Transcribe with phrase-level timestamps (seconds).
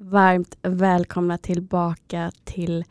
[0.00, 2.84] varmt välkomna tillbaka till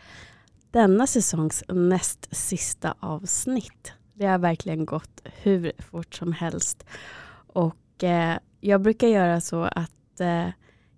[0.71, 3.93] denna säsongs näst sista avsnitt.
[4.14, 6.85] Det har verkligen gått hur fort som helst.
[7.48, 10.48] Och eh, jag brukar göra så att eh,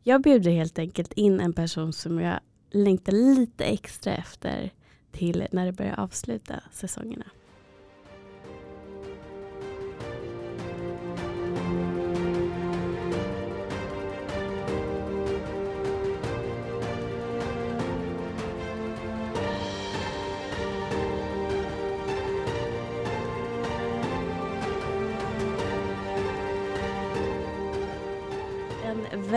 [0.03, 2.39] jag bjuder helt enkelt in en person som jag
[2.71, 4.71] längtar lite extra efter
[5.11, 7.25] till när det börjar avsluta säsongerna.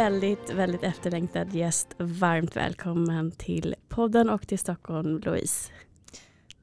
[0.02, 1.88] Väldigt, väldigt efterlängtad gäst.
[1.98, 5.72] Varmt välkommen till podden och till Stockholm, Louise.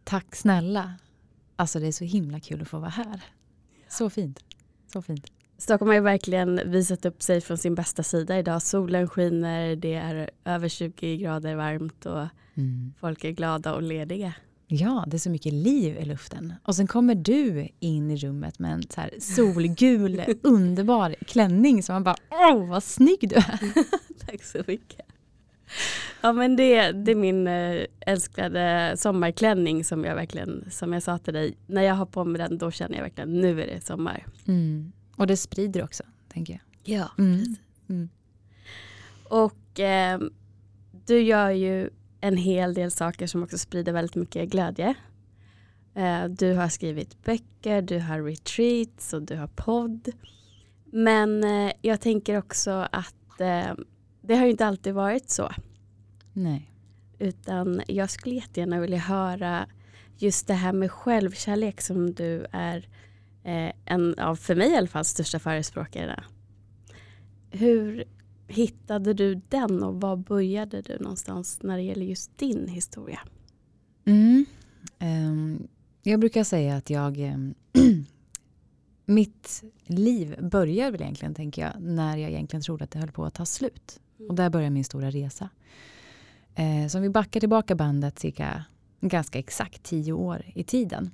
[0.03, 0.93] Tack snälla.
[1.55, 3.23] Alltså det är så himla kul att få vara här.
[3.87, 4.43] Så fint.
[4.93, 5.31] Så fint.
[5.57, 8.61] Stockholm har ju verkligen visat upp sig från sin bästa sida idag.
[8.61, 12.93] Solen skiner, det är över 20 grader varmt och mm.
[12.99, 14.33] folk är glada och lediga.
[14.71, 16.53] Ja, det är så mycket liv i luften.
[16.63, 21.93] Och sen kommer du in i rummet med en så här solgul, underbar klänning som
[21.93, 23.59] man bara åh vad snygg du är.
[24.25, 25.01] Tack så mycket.
[26.21, 31.17] Ja men det, det är min äh, älskade sommarklänning som jag verkligen, som jag sa
[31.17, 33.85] till dig, när jag har på mig den då känner jag verkligen nu är det
[33.85, 34.25] sommar.
[34.47, 34.91] Mm.
[35.15, 36.03] Och det sprider också,
[36.33, 36.61] tänker jag.
[36.95, 37.55] Ja, mm.
[37.89, 38.09] Mm.
[39.23, 40.19] Och äh,
[41.05, 41.89] du gör ju
[42.21, 44.95] en hel del saker som också sprider väldigt mycket glädje.
[45.95, 50.09] Eh, du har skrivit böcker, du har retreats och du har podd.
[50.85, 53.73] Men eh, jag tänker också att eh,
[54.21, 55.51] det har inte alltid varit så.
[56.33, 56.71] Nej.
[57.19, 59.67] Utan jag skulle jättegärna vilja höra
[60.17, 62.87] just det här med självkärlek som du är
[63.85, 66.23] en av, för mig i alla fall, största förespråkarna.
[67.51, 68.03] Hur,
[68.49, 73.19] hittade du den och var började du någonstans när det gäller just din historia?
[74.05, 74.45] Mm.
[74.99, 75.67] Um,
[76.03, 77.53] jag brukar säga att jag ehm,
[79.05, 83.25] mitt liv börjar väl egentligen, tänker jag, när jag egentligen trodde att det höll på
[83.25, 83.99] att ta slut.
[84.29, 85.49] Och där börjar min stora resa.
[86.55, 88.65] Eh, så om vi backar tillbaka bandet cirka
[89.01, 91.11] ganska exakt tio år i tiden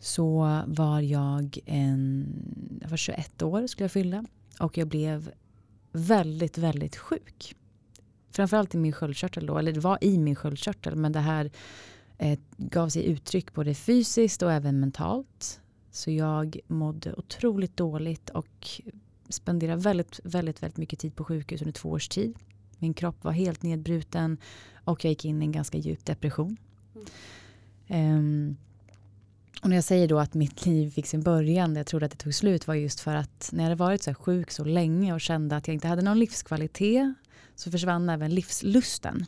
[0.00, 2.26] så var jag en,
[2.82, 4.24] jag var 21 år skulle jag fylla
[4.60, 5.30] och jag blev
[5.92, 7.56] väldigt, väldigt sjuk.
[8.30, 11.50] Framförallt i min sköldkörtel då, eller det var i min sköldkörtel, men det här
[12.18, 15.60] eh, gav sig uttryck både fysiskt och även mentalt.
[15.90, 18.80] Så jag mådde otroligt dåligt och
[19.28, 22.34] spenderade väldigt, väldigt, väldigt mycket tid på sjukhus under två års tid.
[22.78, 24.38] Min kropp var helt nedbruten
[24.84, 26.56] och jag gick in i en ganska djup depression.
[27.88, 28.16] Mm.
[28.16, 28.56] Um,
[29.62, 32.18] och när jag säger då att mitt liv fick sin början, jag trodde att det
[32.18, 35.20] tog slut, var just för att när jag hade varit så sjuk så länge och
[35.20, 37.14] kände att jag inte hade någon livskvalitet
[37.54, 39.26] så försvann även livslusten.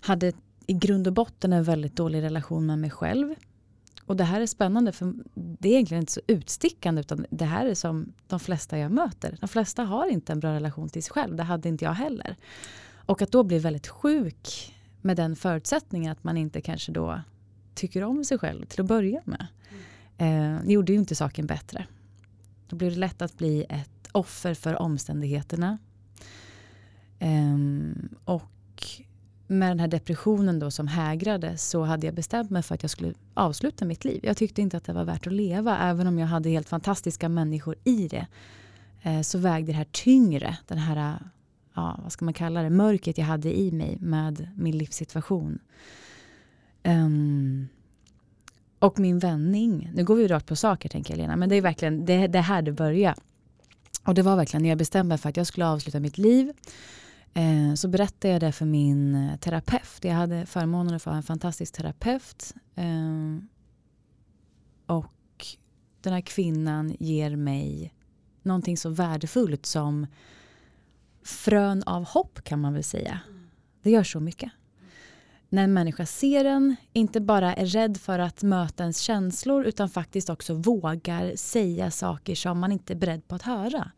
[0.00, 0.32] Hade
[0.66, 3.34] i grund och botten en väldigt dålig relation med mig själv.
[4.06, 7.66] Och det här är spännande för det är egentligen inte så utstickande utan det här
[7.66, 9.36] är som de flesta jag möter.
[9.40, 12.36] De flesta har inte en bra relation till sig själv, det hade inte jag heller.
[13.06, 17.20] Och att då bli väldigt sjuk med den förutsättningen att man inte kanske då
[17.74, 19.46] tycker om sig själv till att börja med.
[20.18, 20.62] Mm.
[20.62, 21.86] Eh, gjorde ju inte saken bättre.
[22.68, 25.78] Då blev det lätt att bli ett offer för omständigheterna.
[27.18, 27.58] Eh,
[28.24, 28.50] och
[29.46, 32.90] med den här depressionen då som hägrade så hade jag bestämt mig för att jag
[32.90, 34.20] skulle avsluta mitt liv.
[34.22, 37.28] Jag tyckte inte att det var värt att leva även om jag hade helt fantastiska
[37.28, 38.26] människor i det.
[39.02, 41.18] Eh, så vägde det här tyngre, den här,
[41.74, 45.58] ja, vad ska man kalla det, mörkret jag hade i mig med min livssituation.
[46.84, 47.68] Um,
[48.78, 51.62] och min vändning, nu går vi rakt på saker tänker jag Lena, men det är
[51.62, 53.14] verkligen det, det här det börjar.
[54.04, 56.52] Och det var verkligen när jag bestämde mig för att jag skulle avsluta mitt liv.
[57.34, 59.98] Eh, så berättade jag det för min eh, terapeut.
[60.02, 62.54] Jag hade förmånen att få en fantastisk terapeut.
[62.74, 63.38] Eh,
[64.86, 65.46] och
[66.00, 67.94] den här kvinnan ger mig
[68.42, 70.06] någonting så värdefullt som
[71.22, 73.20] frön av hopp kan man väl säga.
[73.82, 74.52] Det gör så mycket
[75.54, 79.88] när en människa ser en, inte bara är rädd för att möta ens känslor utan
[79.88, 83.90] faktiskt också vågar säga saker som man inte är beredd på att höra.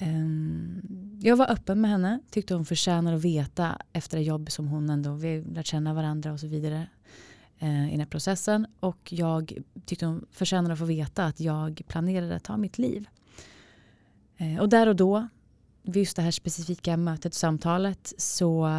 [0.00, 4.68] Um, jag var öppen med henne, tyckte hon förtjänar att veta efter det jobb som
[4.68, 6.86] hon ändå, vi lärt känna varandra och så vidare
[7.62, 8.66] uh, i den här processen.
[8.80, 13.08] Och jag tyckte hon förtjänar att få veta att jag planerade att ta mitt liv.
[14.40, 15.28] Uh, och där och då
[15.82, 18.70] vid just det här specifika mötet, samtalet, så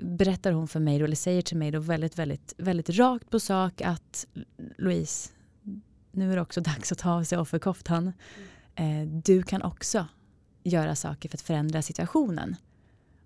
[0.00, 3.80] berättar hon för mig, eller säger till mig då väldigt, väldigt, väldigt rakt på sak
[3.80, 4.26] att
[4.78, 5.30] Louise,
[6.12, 8.12] nu är det också dags att ta av sig offerkoftan.
[8.74, 10.06] Eh, du kan också
[10.62, 12.56] göra saker för att förändra situationen.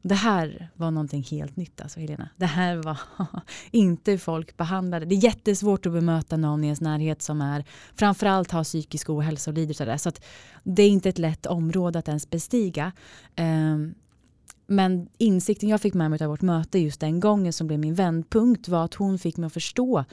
[0.03, 2.29] Det här var någonting helt nytt alltså Helena.
[2.37, 2.99] Det här var
[3.71, 5.07] inte hur folk behandlade.
[5.07, 7.65] Det är jättesvårt att bemöta någon i ens närhet som är
[7.95, 9.99] framförallt har psykisk ohälsa och lider det.
[9.99, 10.25] Så att
[10.63, 12.93] det är inte ett lätt område att ens bestiga.
[13.37, 13.95] Um,
[14.67, 17.95] men insikten jag fick med mig av vårt möte just den gången som blev min
[17.95, 20.05] vändpunkt var att hon fick mig att förstå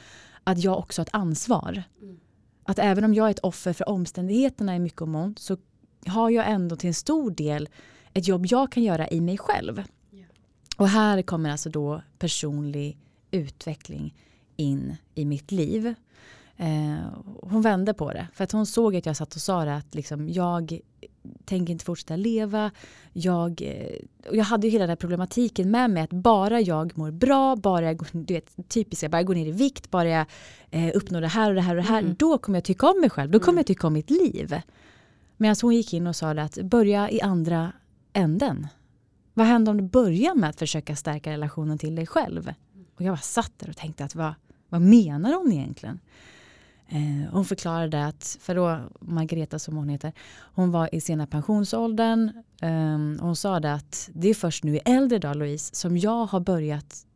[0.44, 1.82] att jag också har ett ansvar.
[2.02, 2.16] Mm.
[2.64, 5.56] Att även om jag är ett offer för omständigheterna i mycket och mån så
[6.06, 7.68] har jag ändå till en stor del
[8.16, 9.82] ett jobb jag kan göra i mig själv.
[10.12, 10.28] Yeah.
[10.76, 12.98] Och här kommer alltså då personlig
[13.30, 14.14] utveckling
[14.56, 15.94] in i mitt liv.
[16.56, 16.96] Eh,
[17.42, 19.94] hon vände på det för att hon såg att jag satt och sa det att
[19.94, 20.80] liksom, jag
[21.44, 22.70] tänker inte fortsätta leva.
[23.12, 23.98] Jag, eh,
[24.32, 27.84] jag hade ju hela den här problematiken med mig att bara jag mår bra, bara
[27.84, 30.26] jag, du vet, typiska, bara jag går ner i vikt, bara jag
[30.70, 32.14] eh, uppnår det här och det här och det här, mm.
[32.18, 33.58] då kommer jag tycka om mig själv, då kommer mm.
[33.58, 34.60] jag tycka om mitt liv.
[35.36, 37.72] Medan hon gick in och sa att börja i andra
[38.16, 38.66] änden.
[39.34, 42.52] Vad händer om du börjar med att försöka stärka relationen till dig själv?
[42.96, 44.34] Och jag bara satt där och tänkte att vad,
[44.68, 46.00] vad menar hon egentligen?
[46.88, 50.12] Eh, hon förklarade att, för då Margareta som hon heter,
[50.54, 52.32] hon var i sena pensionsåldern.
[52.62, 56.26] Eh, hon sa det att det är först nu i äldre dag Louise som jag
[56.26, 57.06] har börjat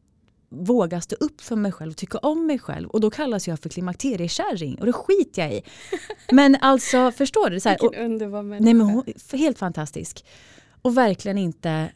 [0.48, 2.88] våga stå upp för mig själv och tycka om mig själv.
[2.88, 5.62] Och då kallas jag för klimakteriekärring och det skiter jag i.
[6.32, 7.60] Men alltså förstår du?
[7.60, 8.64] Så här, Vilken underbar människa.
[8.64, 10.24] Nej, men hon, helt fantastisk.
[10.82, 11.92] Och verkligen inte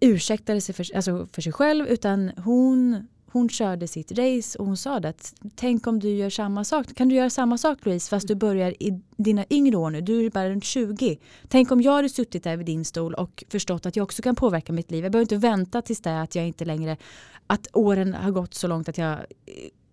[0.00, 4.76] ursäktade sig för, alltså för sig själv utan hon hon körde sitt race och hon
[4.76, 6.94] sa det att tänk om du gör samma sak.
[6.94, 10.00] Kan du göra samma sak Louise fast du börjar i dina yngre år nu.
[10.00, 11.18] Du är bara runt 20.
[11.48, 14.34] Tänk om jag hade suttit där vid din stol och förstått att jag också kan
[14.34, 15.04] påverka mitt liv.
[15.04, 16.96] Jag behöver inte vänta tills det är att jag inte längre
[17.46, 19.24] att åren har gått så långt att jag eh,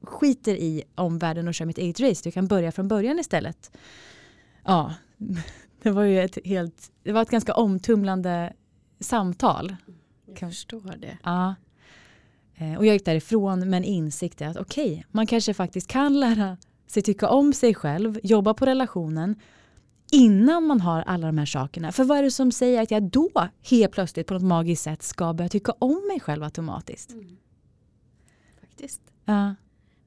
[0.01, 2.21] skiter i omvärlden och kör mitt eget race.
[2.23, 3.71] Du kan börja från början istället.
[4.63, 4.93] Ja,
[5.85, 8.53] det var ju ett helt, det var ett ganska omtumlande
[8.99, 9.75] samtal.
[10.25, 11.17] Jag förstår det.
[11.23, 11.55] Ja.
[12.55, 16.19] Eh, och jag gick därifrån med en insikt att okej, okay, man kanske faktiskt kan
[16.19, 19.35] lära sig tycka om sig själv, jobba på relationen
[20.11, 21.91] innan man har alla de här sakerna.
[21.91, 23.29] För vad är det som säger att jag då
[23.69, 27.11] helt plötsligt på något magiskt sätt ska börja tycka om mig själv automatiskt?
[27.11, 27.37] Mm.
[28.61, 29.01] Faktiskt.
[29.25, 29.55] Ja.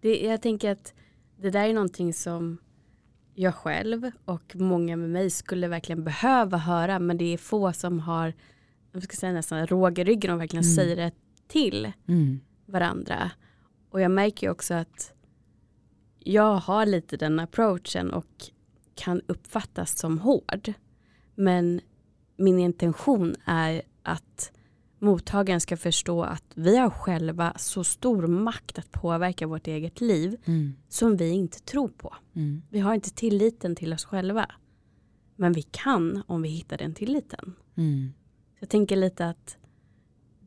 [0.01, 0.95] Det, jag tänker att
[1.37, 2.59] det där är någonting som
[3.38, 8.00] jag själv och många med mig skulle verkligen behöva höra men det är få som
[8.00, 8.32] har
[8.93, 10.76] jag ska säga nästan råg i ryggen och verkligen mm.
[10.76, 11.12] säger det
[11.49, 12.40] till mm.
[12.67, 13.31] varandra.
[13.90, 15.12] Och jag märker ju också att
[16.19, 18.50] jag har lite den approachen och
[18.94, 20.73] kan uppfattas som hård.
[21.35, 21.81] Men
[22.37, 24.52] min intention är att
[24.99, 30.37] mottagaren ska förstå att vi har själva så stor makt att påverka vårt eget liv
[30.45, 30.75] mm.
[30.89, 32.15] som vi inte tror på.
[32.35, 32.62] Mm.
[32.71, 34.47] Vi har inte tilliten till oss själva.
[35.37, 37.55] Men vi kan om vi hittar den tilliten.
[37.77, 38.12] Mm.
[38.61, 39.56] Jag tänker lite att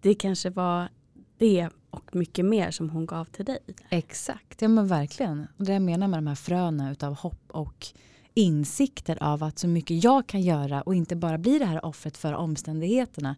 [0.01, 0.89] det kanske var
[1.37, 3.59] det och mycket mer som hon gav till dig.
[3.89, 5.47] Exakt, ja men verkligen.
[5.57, 7.87] Och det jag menar med de här fröna utav hopp och
[8.33, 12.17] insikter av att så mycket jag kan göra och inte bara bli det här offret
[12.17, 13.35] för omständigheterna.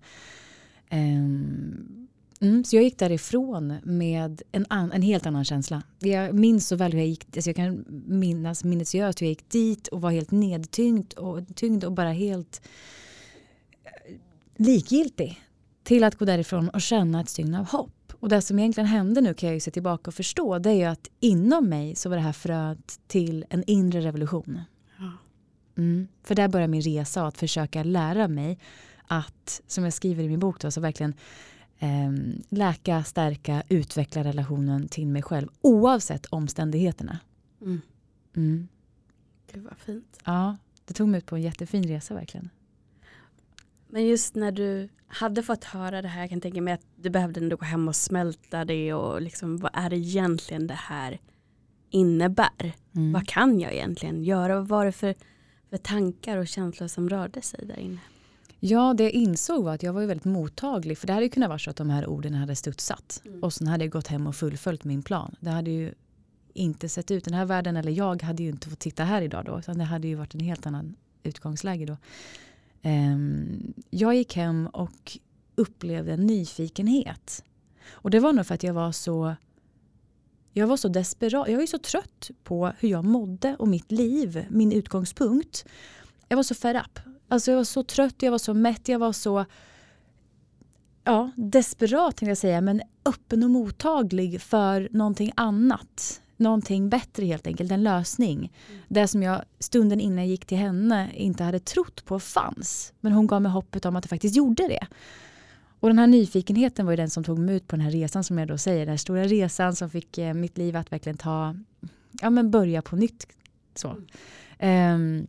[0.93, 2.07] Um,
[2.39, 5.83] mm, så jag gick därifrån med en, an, en helt annan känsla.
[5.99, 9.49] Jag minns så väl hur jag gick, alltså jag kan minnas minutiöst hur jag gick
[9.49, 12.61] dit och var helt nedtyngd och, tyngd och bara helt
[13.83, 14.15] eh,
[14.55, 15.41] likgiltig
[15.83, 18.13] till att gå därifrån och känna ett stygn av hopp.
[18.19, 20.73] Och det som egentligen hände nu kan jag ju se tillbaka och förstå det är
[20.73, 24.61] ju att inom mig så var det här fröet till en inre revolution.
[25.77, 26.07] Mm.
[26.23, 28.59] För där börjar min resa att försöka lära mig
[29.17, 31.13] att, som jag skriver i min bok, då, så verkligen
[31.79, 32.11] eh,
[32.49, 37.19] läka, stärka, utveckla relationen till mig själv oavsett omständigheterna.
[37.61, 37.81] Mm.
[38.35, 38.67] Mm.
[39.53, 40.19] Gud vad fint.
[40.25, 42.49] Ja, det tog mig ut på en jättefin resa verkligen.
[43.87, 47.09] Men just när du hade fått höra det här, jag kan tänka mig att du
[47.09, 51.19] behövde ändå gå hem och smälta det och liksom vad är det egentligen det här
[51.89, 52.75] innebär?
[52.95, 53.13] Mm.
[53.13, 54.55] Vad kan jag egentligen göra?
[54.55, 55.15] Vad var det för,
[55.69, 57.99] för tankar och känslor som rörde sig där inne?
[58.65, 60.97] Ja, det jag insåg var att jag var väldigt mottaglig.
[60.97, 63.21] För det hade kunnat vara så att de här orden hade studsat.
[63.25, 63.43] Mm.
[63.43, 65.35] Och sen hade jag gått hem och fullföljt min plan.
[65.39, 65.93] Det hade ju
[66.53, 67.25] inte sett ut.
[67.25, 69.59] Den här världen, eller jag, hade ju inte fått titta här idag då.
[69.59, 71.97] Utan det hade ju varit en helt annan utgångsläge då.
[72.89, 75.17] Um, jag gick hem och
[75.55, 77.43] upplevde en nyfikenhet.
[77.91, 79.35] Och det var nog för att jag var så
[80.53, 81.47] jag var så desperat.
[81.49, 85.65] Jag var så trött på hur jag mådde och mitt liv, min utgångspunkt.
[86.27, 86.99] Jag var så fed up.
[87.33, 89.45] Alltså jag var så trött, jag var så mätt, jag var så
[91.03, 96.21] ja, desperat tänkte jag säga, men öppen och mottaglig för någonting annat.
[96.37, 98.37] Någonting bättre helt enkelt, en lösning.
[98.37, 98.81] Mm.
[98.87, 102.93] Det som jag stunden innan jag gick till henne inte hade trott på fanns.
[102.99, 104.87] Men hon gav mig hoppet om att det faktiskt gjorde det.
[105.79, 108.23] Och den här nyfikenheten var ju den som tog mig ut på den här resan
[108.23, 111.17] som jag då säger, den här stora resan som fick eh, mitt liv att verkligen
[111.17, 111.55] ta,
[112.21, 113.27] ja men börja på nytt.
[113.75, 113.95] Så.
[114.59, 115.27] Um,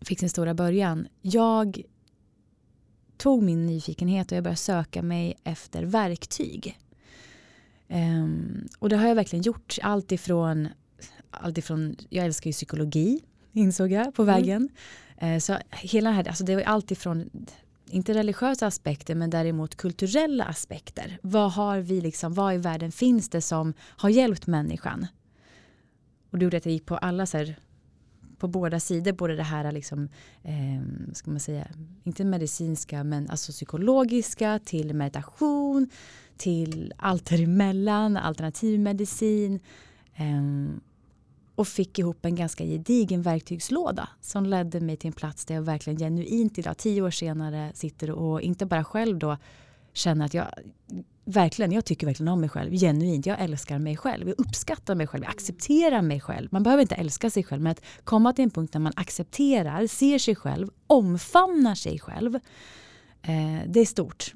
[0.00, 1.08] fick sin stora början.
[1.22, 1.82] Jag
[3.16, 6.78] tog min nyfikenhet och jag började söka mig efter verktyg.
[7.88, 9.78] Um, och det har jag verkligen gjort.
[9.82, 10.68] Allt ifrån,
[11.30, 13.20] allt ifrån jag älskar ju psykologi,
[13.52, 14.34] insåg jag på mm.
[14.34, 14.68] vägen.
[15.16, 15.34] Mm.
[15.34, 17.30] Uh, så hela här, alltså det var allt ifrån
[17.90, 21.18] inte religiösa aspekter men däremot kulturella aspekter.
[21.22, 25.06] Vad har vi liksom, vad i världen finns det som har hjälpt människan?
[26.30, 27.56] Och det gjorde att jag gick på alla så här,
[28.40, 30.08] på båda sidor, både det här liksom,
[30.42, 31.66] eh, ska man säga,
[32.04, 35.90] inte medicinska men alltså psykologiska till meditation,
[36.36, 39.60] till allt däremellan, alternativmedicin.
[40.14, 40.80] Eh,
[41.54, 45.62] och fick ihop en ganska gedigen verktygslåda som ledde mig till en plats där jag
[45.62, 49.36] verkligen genuint idag, tio år senare, sitter och inte bara själv då
[49.92, 50.46] känner att jag
[51.30, 53.26] verkligen, jag tycker verkligen om mig själv genuint.
[53.26, 56.48] Jag älskar mig själv, jag uppskattar mig själv, jag accepterar mig själv.
[56.52, 59.86] Man behöver inte älska sig själv men att komma till en punkt där man accepterar,
[59.86, 62.34] ser sig själv, omfamnar sig själv.
[63.22, 64.34] Eh, det är stort.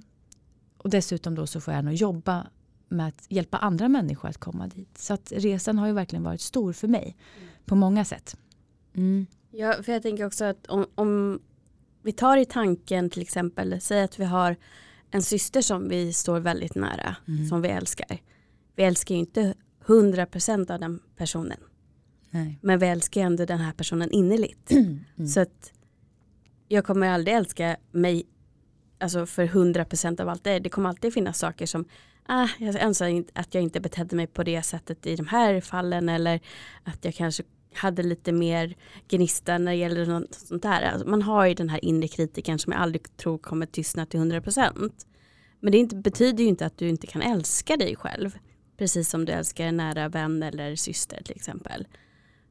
[0.77, 2.47] Och dessutom då så får jag nog jobba
[2.89, 4.99] med att hjälpa andra människor att komma dit.
[4.99, 7.17] Så att resan har ju verkligen varit stor för mig
[7.65, 8.37] på många sätt.
[8.95, 9.27] Mm.
[9.51, 11.41] Ja, för jag tänker också att om, om
[12.03, 14.57] vi tar i tanken till exempel, säg att vi har
[15.15, 17.49] en syster som vi står väldigt nära, mm.
[17.49, 18.19] som vi älskar.
[18.77, 19.55] Vi älskar ju inte
[19.87, 21.59] 100% av den personen.
[22.31, 22.59] Nej.
[22.63, 24.71] Men vi älskar ändå den här personen innerligt.
[24.71, 25.29] Mm.
[25.29, 25.73] Så att
[26.69, 28.27] jag kommer aldrig älska mig
[28.99, 30.59] alltså för 100% av allt det.
[30.59, 31.85] Det kommer alltid finnas saker som
[32.27, 36.09] ah, jag önskar att jag inte betedde mig på det sättet i de här fallen
[36.09, 36.41] eller
[36.85, 37.43] att jag kanske
[37.75, 38.77] hade lite mer
[39.09, 40.83] gnista när det gäller något sånt där.
[40.83, 44.21] Alltså man har ju den här inre kritiken som jag aldrig tror kommer tystna till
[44.21, 44.91] 100%.
[45.61, 48.39] Men det inte, betyder ju inte att du inte kan älska dig själv.
[48.77, 51.87] Precis som du älskar en nära vän eller syster till exempel.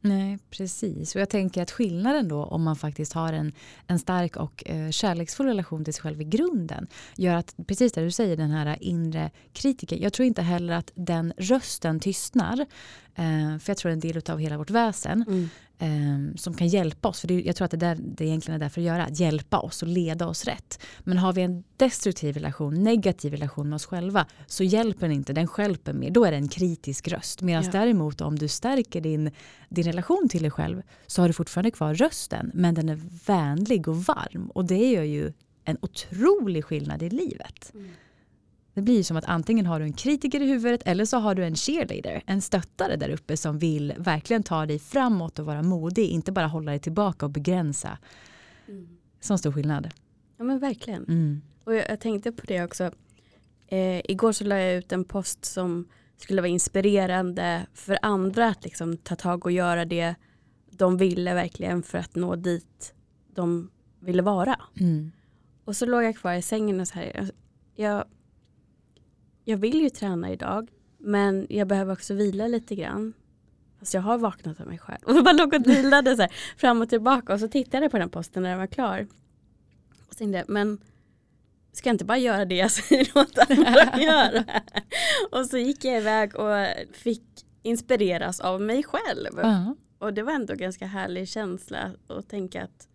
[0.05, 1.15] Nej, precis.
[1.15, 3.53] Och jag tänker att skillnaden då om man faktiskt har en,
[3.87, 8.01] en stark och eh, kärleksfull relation till sig själv i grunden gör att, precis det
[8.01, 10.01] du säger, den här inre kritiken.
[10.01, 12.59] Jag tror inte heller att den rösten tystnar.
[13.15, 15.25] Eh, för jag tror det är en del av hela vårt väsen.
[15.27, 15.49] Mm
[15.83, 17.21] eh, som kan hjälpa oss.
[17.21, 19.59] För det, jag tror att det, där, det egentligen är därför att göra, att hjälpa
[19.59, 20.83] oss och leda oss rätt.
[20.99, 25.33] Men har vi en destruktiv relation, negativ relation med oss själva så hjälper den inte,
[25.33, 26.11] den skälper mer.
[26.11, 27.41] Då är det en kritisk röst.
[27.41, 27.71] Medan ja.
[27.71, 29.31] däremot om du stärker din,
[29.69, 33.87] din relation till dig själv så har du fortfarande kvar rösten men den är vänlig
[33.87, 34.47] och varm.
[34.47, 35.33] Och det gör ju
[35.65, 37.71] en otrolig skillnad i livet.
[37.73, 37.89] Mm.
[38.73, 41.45] Det blir som att antingen har du en kritiker i huvudet eller så har du
[41.45, 46.09] en cheerleader, en stöttare där uppe som vill verkligen ta dig framåt och vara modig,
[46.09, 47.97] inte bara hålla dig tillbaka och begränsa.
[48.67, 48.87] Mm.
[49.19, 49.89] Sån stor skillnad.
[50.37, 51.03] Ja men verkligen.
[51.03, 51.41] Mm.
[51.63, 52.91] Och jag, jag, tänkte på det också.
[53.67, 55.87] Eh, igår så la jag ut en post som
[56.17, 60.15] skulle vara inspirerande för andra att liksom ta tag och göra det
[60.71, 62.93] de ville verkligen för att nå dit
[63.35, 64.59] de ville vara.
[64.79, 65.11] Mm.
[65.65, 67.31] Och så låg jag kvar i sängen och så här.
[67.75, 68.05] Jag,
[69.43, 73.13] jag vill ju träna idag men jag behöver också vila lite grann.
[73.79, 75.03] Fast jag har vaknat av mig själv.
[75.17, 77.97] Och bara låg och vilade så här, fram och tillbaka och så tittade jag på
[77.97, 79.07] den posten när den var klar.
[80.09, 80.77] Och tänkte men
[81.71, 84.43] ska jag inte bara göra det jag säger åt andra göra?
[85.31, 87.23] och så gick jag iväg och fick
[87.63, 89.39] inspireras av mig själv.
[89.39, 89.75] Uh -huh.
[89.99, 92.87] Och det var ändå ganska härlig känsla att tänka att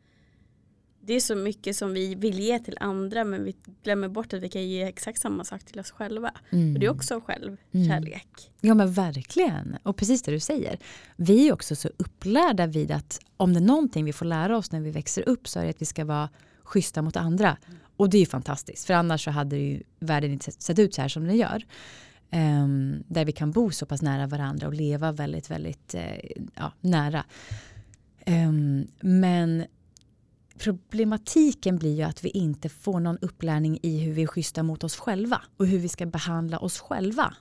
[1.08, 4.42] det är så mycket som vi vill ge till andra men vi glömmer bort att
[4.42, 6.32] vi kan ge exakt samma sak till oss själva.
[6.50, 6.74] Mm.
[6.74, 8.28] Och det är också självkärlek.
[8.38, 8.60] Mm.
[8.60, 9.76] Ja men verkligen.
[9.82, 10.78] Och precis det du säger.
[11.16, 14.72] Vi är också så upplärda vid att om det är någonting vi får lära oss
[14.72, 16.28] när vi växer upp så är det att vi ska vara
[16.62, 17.48] schyssta mot andra.
[17.48, 17.78] Mm.
[17.96, 21.02] Och det är ju fantastiskt för annars så hade ju världen inte sett ut så
[21.02, 21.66] här som den gör.
[22.32, 26.72] Um, där vi kan bo så pass nära varandra och leva väldigt, väldigt uh, ja,
[26.80, 27.24] nära.
[28.26, 29.64] Um, men
[30.58, 34.84] problematiken blir ju att vi inte får någon upplärning i hur vi är schyssta mot
[34.84, 37.34] oss själva och hur vi ska behandla oss själva.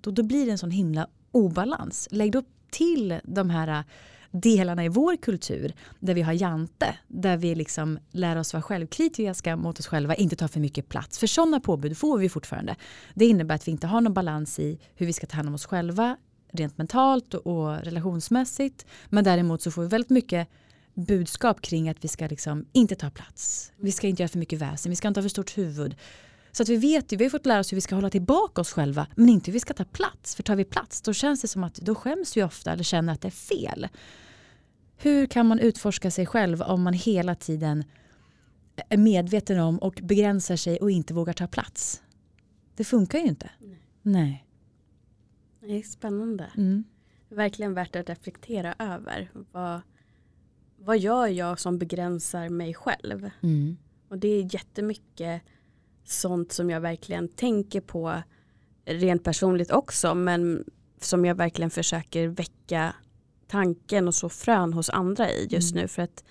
[0.00, 2.08] Då, då blir det en sån himla obalans.
[2.10, 3.84] Lägg då till de här äh,
[4.30, 9.56] delarna i vår kultur där vi har jante, där vi liksom lär oss vara självkritiska
[9.56, 11.18] mot oss själva, inte ta för mycket plats.
[11.18, 12.76] För sådana påbud får vi fortfarande.
[13.14, 15.54] Det innebär att vi inte har någon balans i hur vi ska ta hand om
[15.54, 16.16] oss själva
[16.52, 18.86] rent mentalt och relationsmässigt.
[19.08, 20.48] Men däremot så får vi väldigt mycket
[21.04, 23.72] budskap kring att vi ska liksom inte ta plats.
[23.76, 25.96] Vi ska inte göra för mycket väsen, vi ska inte ha för stort huvud.
[26.52, 28.60] Så att vi vet ju, vi har fått lära oss hur vi ska hålla tillbaka
[28.60, 30.34] oss själva men inte hur vi ska ta plats.
[30.34, 33.12] För tar vi plats då känns det som att då skäms vi ofta eller känner
[33.12, 33.88] att det är fel.
[34.96, 37.84] Hur kan man utforska sig själv om man hela tiden
[38.88, 42.02] är medveten om och begränsar sig och inte vågar ta plats.
[42.76, 43.50] Det funkar ju inte.
[43.58, 43.78] Nej.
[44.02, 44.46] Nej.
[45.60, 46.50] Det är spännande.
[46.56, 46.84] Mm.
[47.28, 49.30] Verkligen värt att reflektera över.
[49.52, 49.80] Vad,
[50.84, 53.30] vad gör jag som begränsar mig själv?
[53.42, 53.76] Mm.
[54.08, 55.42] Och det är jättemycket
[56.04, 58.22] sånt som jag verkligen tänker på
[58.84, 60.64] rent personligt också men
[61.00, 62.94] som jag verkligen försöker väcka
[63.46, 65.82] tanken och så frön hos andra i just Mm.
[65.82, 66.24] nu för att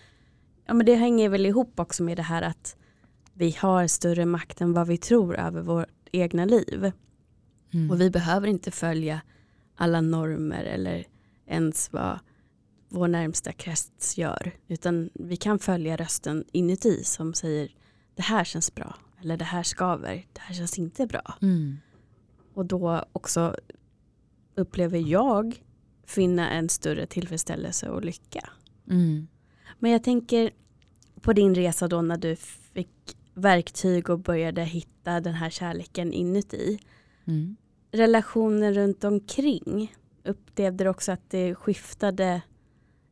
[0.66, 2.76] ja, men det hänger väl ihop också med det här att
[3.34, 6.92] vi har större makt än vad vi tror över vårt egna liv
[7.74, 7.92] Mm.
[7.92, 9.22] och vi behöver inte följa
[9.76, 11.06] alla normer eller
[11.48, 12.20] ens vad
[12.90, 17.72] vår närmsta krets gör utan vi kan följa rösten inuti som säger
[18.16, 21.38] det här känns bra eller det här skaver, det här känns inte bra.
[21.42, 21.78] Mm.
[22.54, 23.56] Och då också
[24.56, 25.64] upplever jag
[26.06, 28.50] finna en större tillfredsställelse och lycka.
[28.90, 29.28] Mm.
[29.80, 30.52] Men jag tänker
[31.22, 32.36] på din resa då när du
[32.74, 36.80] fick verktyg och började hitta den här kärleken inuti.
[37.28, 37.56] Mm.
[37.92, 42.42] Relationer runt omkring, upplevde du också att det skiftade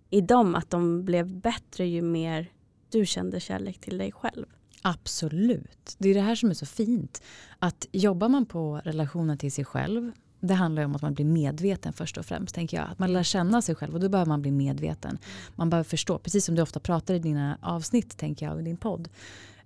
[0.09, 2.51] i dem, att de blev bättre ju mer
[2.91, 4.45] du kände kärlek till dig själv?
[4.81, 5.95] Absolut.
[5.97, 7.21] Det är det här som är så fint.
[7.59, 11.25] Att jobbar man på relationen till sig själv det handlar ju om att man blir
[11.25, 12.55] medveten först och främst.
[12.55, 12.89] tänker jag.
[12.89, 15.17] Att man lär känna sig själv och då behöver man bli medveten.
[15.55, 18.77] Man behöver förstå, precis som du ofta pratar i dina avsnitt tänker jag, i din
[18.77, 19.09] podd.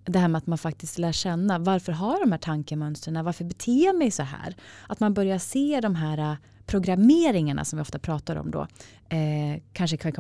[0.06, 3.86] Det här med att man faktiskt lär känna varför har de här tankemönstren, varför beter
[3.86, 4.56] jag mig så här?
[4.88, 8.68] Att man börjar se de här eh, programmeringarna som vi ofta pratar om då.
[9.10, 10.14] Eh, kanske kan,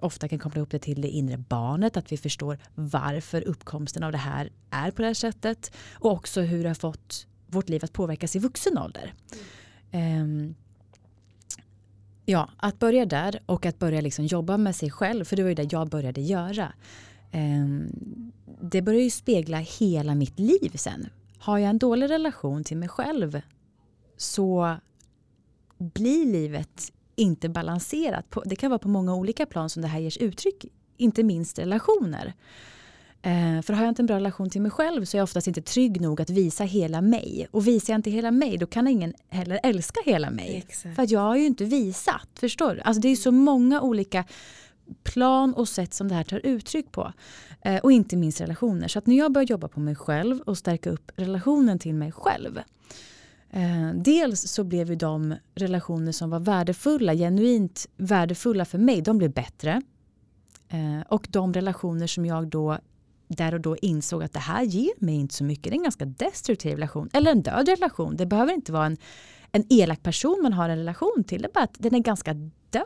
[0.00, 4.12] ofta kan koppla ihop det till det inre barnet, att vi förstår varför uppkomsten av
[4.12, 5.76] det här är på det här sättet.
[5.92, 9.14] Och också hur det har fått vårt liv att påverkas i vuxen ålder.
[9.90, 10.54] Ehm,
[12.24, 15.48] ja, att börja där och att börja liksom jobba med sig själv, för det var
[15.48, 16.72] ju det jag började göra.
[17.36, 17.90] Ehm,
[18.60, 21.08] det börjar ju spegla hela mitt liv sen.
[21.38, 23.40] Har jag en dålig relation till mig själv
[24.16, 24.76] så
[25.78, 28.36] blir livet inte balanserat.
[28.44, 30.64] Det kan vara på många olika plan som det här ges uttryck,
[30.96, 32.34] inte minst relationer.
[33.22, 35.46] Eh, för har jag inte en bra relation till mig själv så är jag oftast
[35.46, 37.48] inte trygg nog att visa hela mig.
[37.50, 40.56] Och visar jag inte hela mig då kan ingen heller älska hela mig.
[40.56, 40.96] Exakt.
[40.96, 42.80] För att jag har ju inte visat, förstår du?
[42.80, 44.24] Alltså det är så många olika
[45.02, 47.12] plan och sätt som det här tar uttryck på.
[47.60, 48.88] Eh, och inte minst relationer.
[48.88, 52.12] Så att när jag börjar jobba på mig själv och stärka upp relationen till mig
[52.12, 52.58] själv.
[53.50, 59.18] Eh, dels så blev ju de relationer som var värdefulla, genuint värdefulla för mig, de
[59.18, 59.82] blev bättre.
[60.68, 62.78] Eh, och de relationer som jag då
[63.28, 65.64] där och då insåg att det här ger mig inte så mycket.
[65.64, 67.08] Det är en ganska destruktiv relation.
[67.12, 68.16] Eller en död relation.
[68.16, 68.96] Det behöver inte vara en,
[69.52, 71.42] en elak person man har en relation till.
[71.42, 72.34] Det är bara att den är ganska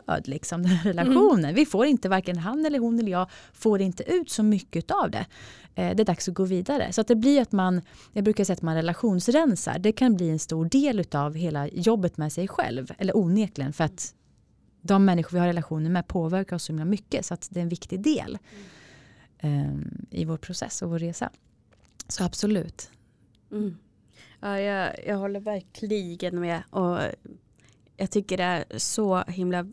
[0.05, 1.55] död, liksom, den här relationen.
[1.55, 5.11] Vi får inte, varken han eller hon eller jag, får inte ut så mycket av
[5.11, 5.25] det.
[5.75, 6.93] Eh, det är dags att gå vidare.
[6.93, 7.81] Så att det blir att man,
[8.13, 9.79] jag brukar säga att man relationsrensar.
[9.79, 12.91] Det kan bli en stor del av hela jobbet med sig själv.
[12.97, 14.13] Eller onekligen, för att
[14.81, 17.25] de människor vi har relationer med påverkar oss så himla mycket.
[17.25, 18.37] Så att det är en viktig del
[19.39, 19.75] eh,
[20.09, 21.29] i vår process och vår resa.
[22.07, 22.91] Så absolut.
[23.51, 23.77] Mm.
[24.39, 26.63] Ja, jag, jag håller verkligen med.
[26.69, 26.97] Och
[27.97, 29.65] jag tycker det är så himla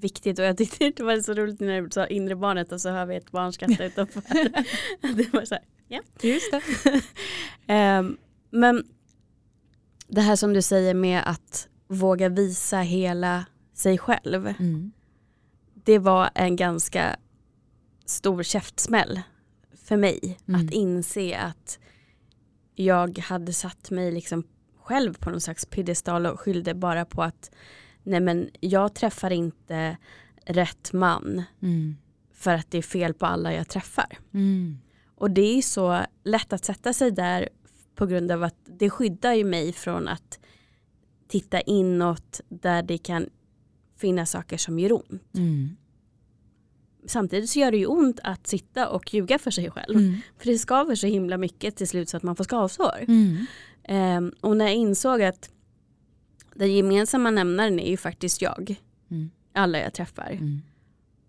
[0.00, 0.38] viktigt.
[0.38, 3.06] Och jag tyckte det var så roligt när du sa inre barnet och så hör
[3.06, 4.22] vi ett barn skratta utanför.
[5.14, 6.00] det var så här, ja.
[6.20, 6.62] Just det.
[7.66, 8.16] Ehm,
[8.50, 8.84] men
[10.08, 14.46] det här som du säger med att våga visa hela sig själv.
[14.46, 14.92] Mm.
[15.84, 17.16] Det var en ganska
[18.06, 19.20] stor käftsmäll
[19.84, 20.38] för mig.
[20.48, 20.60] Mm.
[20.60, 21.78] Att inse att
[22.74, 24.44] jag hade satt mig liksom
[24.82, 27.50] själv på någon slags piedestal och skyllde bara på att
[28.02, 29.96] nej men jag träffar inte
[30.46, 31.96] rätt man Mm.
[32.32, 34.18] för att det är fel på alla jag träffar.
[34.34, 34.78] Mm.
[35.14, 37.48] Och det är så lätt att sätta sig där
[37.94, 40.38] på grund av att det skyddar ju mig från att
[41.28, 43.28] titta inåt där det kan
[43.96, 45.34] finnas saker som gör ont.
[45.36, 45.76] Mm.
[47.06, 49.98] Samtidigt så gör det ju ont att sitta och ljuga för sig själv.
[49.98, 50.16] Mm.
[50.38, 53.04] För det skaver så himla mycket till slut så att man får skavsår.
[53.08, 53.46] Mm.
[53.84, 55.50] Ehm, och när jag insåg att
[56.60, 58.74] den gemensamma nämnaren är ju faktiskt jag.
[59.10, 59.30] Mm.
[59.52, 60.30] Alla jag träffar.
[60.30, 60.62] Mm.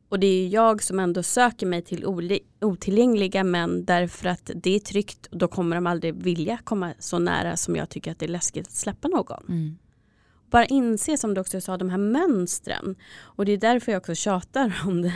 [0.10, 2.06] Och det är jag som ändå söker mig till
[2.62, 7.20] otillgängliga män därför att det är tryggt och då kommer de aldrig vilja komma så
[7.20, 9.44] nära som jag tycker att det är läskigt att släppa någon.
[9.50, 9.78] Mm.
[10.50, 12.96] Bara inse som du också sa de här mönstren.
[13.20, 15.14] Och det är därför jag också tjatar om det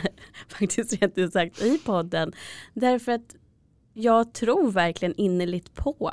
[0.47, 2.33] faktiskt rent ut sagt i podden.
[2.73, 3.35] Därför att
[3.93, 6.11] jag tror verkligen innerligt på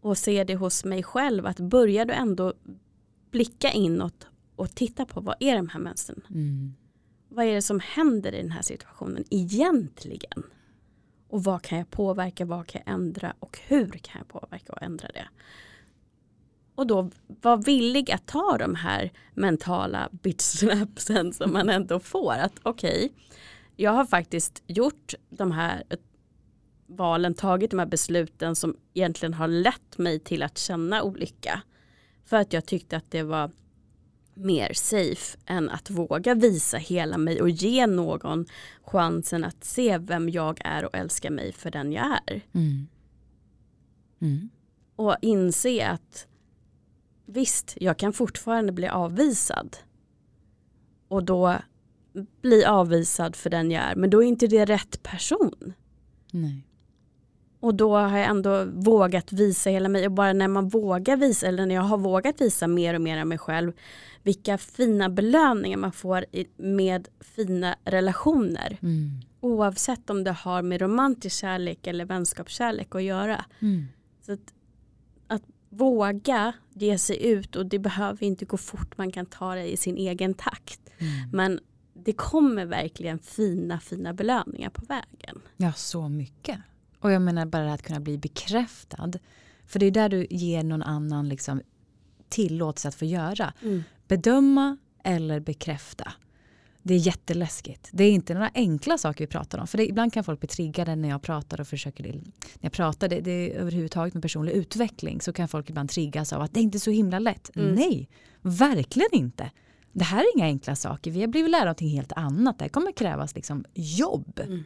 [0.00, 2.52] och ser det hos mig själv att börjar du ändå
[3.30, 6.22] blicka inåt och titta på vad är de här mönstren?
[6.30, 6.74] Mm.
[7.28, 10.42] Vad är det som händer i den här situationen egentligen?
[11.28, 14.82] Och vad kan jag påverka, vad kan jag ändra och hur kan jag påverka och
[14.82, 15.28] ändra det?
[16.74, 22.32] Och då vara villig att ta de här mentala bitchslapsen som man ändå får.
[22.32, 23.10] Att okej, okay,
[23.76, 25.82] jag har faktiskt gjort de här
[26.90, 31.62] valen, tagit de här besluten som egentligen har lett mig till att känna olycka.
[32.24, 33.50] För att jag tyckte att det var
[34.34, 38.46] mer safe än att våga visa hela mig och ge någon
[38.82, 42.40] chansen att se vem jag är och älska mig för den jag är.
[42.52, 42.88] Mm.
[44.20, 44.50] Mm.
[44.96, 46.26] Och inse att
[47.26, 49.76] visst, jag kan fortfarande bli avvisad.
[51.08, 51.58] Och då
[52.42, 55.72] bli avvisad för den jag är, men då är inte det rätt person.
[56.32, 56.66] Nej.
[57.60, 61.46] Och då har jag ändå vågat visa hela mig och bara när man vågar visa
[61.46, 63.72] eller när jag har vågat visa mer och mer av mig själv
[64.22, 66.24] vilka fina belöningar man får
[66.56, 68.78] med fina relationer.
[68.82, 69.20] Mm.
[69.40, 73.44] Oavsett om det har med romantisk kärlek eller vänskapskärlek att göra.
[73.60, 73.86] Mm.
[74.26, 74.54] Så att,
[75.26, 75.42] att,
[75.72, 79.76] våga ge sig ut och det behöver inte gå fort, man kan ta det i
[79.76, 80.80] sin egen takt.
[80.98, 81.30] Mm.
[81.32, 81.60] Men
[81.94, 85.40] det kommer verkligen fina, fina belöningar på vägen.
[85.56, 86.58] Ja, så mycket.
[87.00, 89.10] Och jag menar bara att kunna bli bekräftad.
[89.66, 91.62] För det är där du ger någon annan liksom
[92.28, 93.52] tillåtelse att få göra.
[93.62, 93.82] Mm.
[94.08, 96.12] Bedöma eller bekräfta.
[96.82, 97.88] Det är jätteläskigt.
[97.92, 99.66] Det är inte några enkla saker vi pratar om.
[99.66, 102.02] För det, ibland kan folk bli triggade när jag pratar och försöker.
[102.02, 102.22] När
[102.60, 106.54] jag pratar det, det överhuvudtaget med personlig utveckling så kan folk ibland triggas av att
[106.54, 107.56] det är inte så himla lätt.
[107.56, 107.74] Mm.
[107.74, 108.08] Nej,
[108.42, 109.50] verkligen inte.
[109.92, 111.10] Det här är inga enkla saker.
[111.10, 112.58] Vi har blivit lära någonting helt annat.
[112.58, 114.64] Det här kommer krävas liksom jobb mm.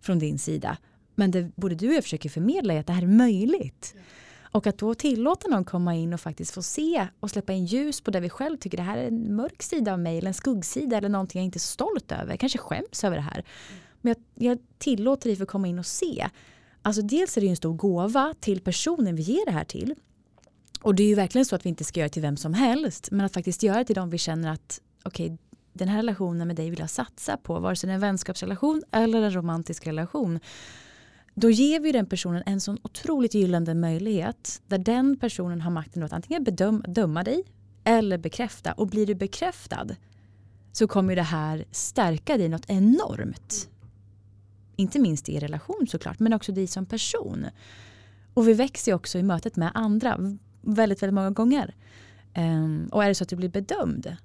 [0.00, 0.76] från din sida.
[1.16, 3.92] Men det både du och jag försöker förmedla är att det här är möjligt.
[3.94, 4.04] Mm.
[4.56, 8.00] Och att då tillåta någon komma in och faktiskt få se och släppa in ljus
[8.00, 10.34] på det vi själv tycker det här är en mörk sida av mig eller en
[10.34, 12.32] skuggsida eller någonting jag inte är så stolt över.
[12.32, 13.44] Jag kanske skäms över det här.
[14.00, 16.28] Men jag, jag tillåter dig för att komma in och se.
[16.82, 19.94] Alltså dels är det ju en stor gåva till personen vi ger det här till.
[20.82, 22.54] Och det är ju verkligen så att vi inte ska göra det till vem som
[22.54, 23.10] helst.
[23.10, 25.36] Men att faktiskt göra det till dem vi känner att okej, okay,
[25.72, 27.58] den här relationen med dig vill jag satsa på.
[27.58, 30.40] Vare sig det är en vänskapsrelation eller en romantisk relation
[31.38, 36.02] då ger vi den personen en sån otroligt gyllene möjlighet där den personen har makten
[36.02, 37.44] att antingen bedöma, döma dig
[37.84, 38.72] eller bekräfta.
[38.72, 39.86] Och blir du bekräftad
[40.72, 43.68] så kommer det här stärka dig något enormt.
[44.76, 47.46] Inte minst i relation såklart, men också dig som person.
[48.34, 50.18] Och vi växer också i mötet med andra
[50.60, 51.74] väldigt, väldigt många gånger.
[52.36, 54.16] Um, och är det så att du blir bedömd,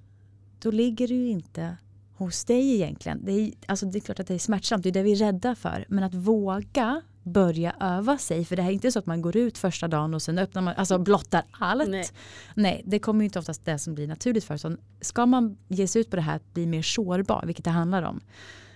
[0.60, 1.78] då ligger du inte
[2.25, 3.25] hos dig egentligen.
[3.25, 5.15] Det är, alltså det är klart att det är smärtsamt, det är det vi är
[5.15, 5.86] rädda för.
[5.89, 8.45] Men att våga börja öva sig.
[8.45, 10.62] För det här är inte så att man går ut första dagen och sen öppnar
[10.62, 11.89] man, alltså blottar allt.
[11.89, 12.05] Nej,
[12.55, 14.57] Nej det kommer ju inte oftast det som blir naturligt för.
[14.57, 17.71] Så ska man ge sig ut på det här att bli mer sårbar, vilket det
[17.71, 18.21] handlar om.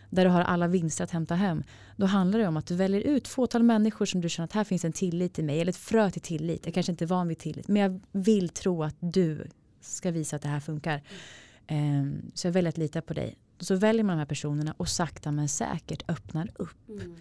[0.09, 1.63] Där du har alla vinster att hämta hem.
[1.97, 4.63] Då handlar det om att du väljer ut fåtal människor som du känner att här
[4.63, 5.61] finns en tillit i mig.
[5.61, 6.65] Eller ett frö till tillit.
[6.65, 7.67] Jag kanske inte är van vid tillit.
[7.67, 9.47] Men jag vill tro att du
[9.81, 11.01] ska visa att det här funkar.
[11.71, 13.37] Um, så jag väljer att lita på dig.
[13.59, 16.89] Så väljer man de här personerna och sakta men säkert öppnar upp.
[16.89, 17.15] Mm.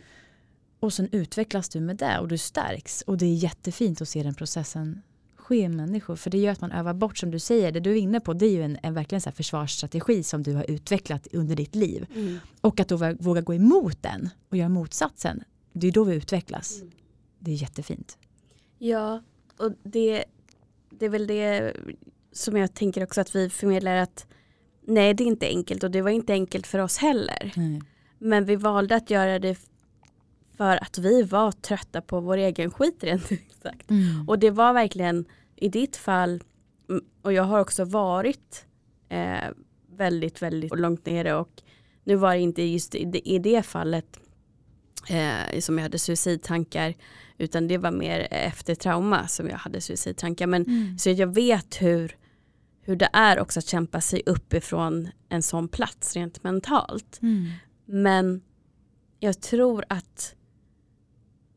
[0.81, 3.03] Och sen utvecklas du med det och du stärks.
[3.03, 5.03] Och det är jättefint att se den processen
[5.37, 6.17] ske i människor.
[6.17, 8.33] För det gör att man övar bort, som du säger, det du är inne på,
[8.33, 12.07] det är ju en, en verkligen så försvarsstrategi som du har utvecklat under ditt liv.
[12.15, 12.39] Mm.
[12.61, 16.81] Och att då våga gå emot den och göra motsatsen, det är då vi utvecklas.
[16.81, 16.93] Mm.
[17.39, 18.19] Det är jättefint.
[18.79, 19.23] Ja,
[19.57, 20.25] och det,
[20.91, 21.77] det är väl det
[22.33, 24.27] som jag tänker också att vi förmedlar att
[24.87, 27.53] nej, det är inte enkelt och det var inte enkelt för oss heller.
[27.57, 27.83] Nej.
[28.19, 29.59] Men vi valde att göra det
[30.57, 33.27] för att vi var trötta på vår egen skit rent
[33.63, 33.91] sagt.
[33.91, 34.29] Mm.
[34.29, 35.25] Och det var verkligen
[35.57, 36.43] i ditt fall,
[37.23, 38.67] och jag har också varit
[39.09, 39.51] eh,
[39.97, 41.63] väldigt, väldigt långt nere och
[42.05, 44.21] nu var det inte just i det, i det fallet
[45.09, 46.95] eh, som jag hade suicidtankar
[47.39, 50.47] utan det var mer efter trauma som jag hade suicidtankar.
[50.47, 50.99] Men, mm.
[50.99, 52.17] Så jag vet hur,
[52.85, 57.19] hur det är också att kämpa sig uppifrån en sån plats rent mentalt.
[57.23, 57.51] Mm.
[57.85, 58.43] Men
[59.21, 60.35] jag tror att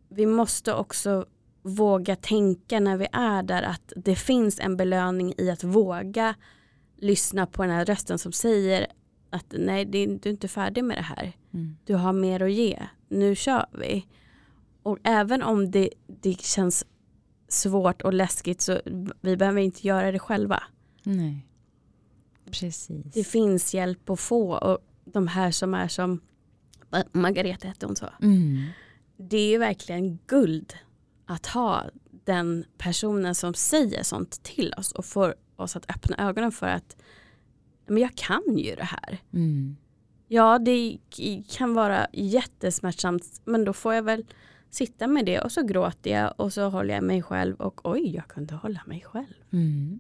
[0.09, 1.25] vi måste också
[1.61, 6.35] våga tänka när vi är där att det finns en belöning i att våga
[6.97, 8.87] lyssna på den här rösten som säger
[9.29, 11.33] att nej, du är inte färdig med det här.
[11.53, 11.77] Mm.
[11.85, 12.87] Du har mer att ge.
[13.09, 14.05] Nu kör vi.
[14.83, 16.85] Och även om det, det känns
[17.47, 18.79] svårt och läskigt så
[19.21, 20.63] vi behöver inte göra det själva.
[21.15, 21.47] Nej.
[22.51, 23.13] Precis.
[23.13, 26.21] Det finns hjälp att få och de här som är som
[27.11, 28.09] Margareta hette hon så.
[28.21, 28.63] Mm
[29.17, 30.73] det är verkligen guld
[31.25, 31.83] att ha
[32.25, 36.97] den personen som säger sånt till oss och får oss att öppna ögonen för att
[37.87, 39.17] men jag kan ju det här.
[39.33, 39.77] Mm.
[40.27, 40.97] Ja, det
[41.49, 44.25] kan vara jättesmärtsamt men då får jag väl
[44.69, 48.15] sitta med det och så gråter jag och så håller jag mig själv och oj,
[48.15, 49.33] jag kunde hålla mig själv.
[49.51, 49.99] Mm.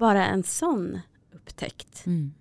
[0.00, 1.00] Bara en sån
[1.32, 2.06] upptäckt.
[2.06, 2.34] Mm.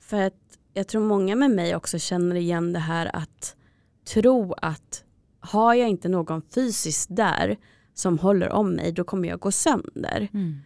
[0.00, 3.56] För att jag tror många med mig också känner igen det här att
[4.04, 5.04] tro att
[5.40, 7.56] har jag inte någon fysiskt där
[7.94, 10.28] som håller om mig då kommer jag gå sönder.
[10.32, 10.58] Mm.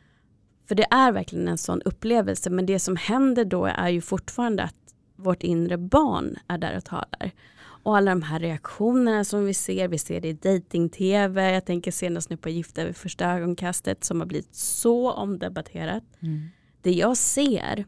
[0.69, 4.63] För det är verkligen en sån upplevelse men det som händer då är ju fortfarande
[4.63, 7.33] att vårt inre barn är där och talar.
[7.85, 11.91] Och alla de här reaktionerna som vi ser, vi ser det i dating-tv, jag tänker
[11.91, 16.05] senast nu på Gifta vid första ögonkastet som har blivit så omdebatterat.
[16.21, 16.49] Mm.
[16.83, 17.85] Det jag ser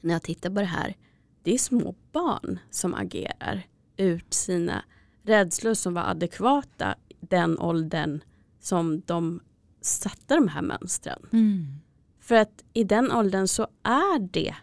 [0.00, 0.96] när jag tittar på det här,
[1.42, 3.62] det är små barn som agerar
[3.96, 4.84] ut sina
[5.22, 8.20] rädslor som var adekvata den åldern
[8.60, 9.40] som de
[9.80, 11.26] satte de här mönstren.
[11.32, 11.66] Mm.
[12.20, 14.54] För att i den åldern så är det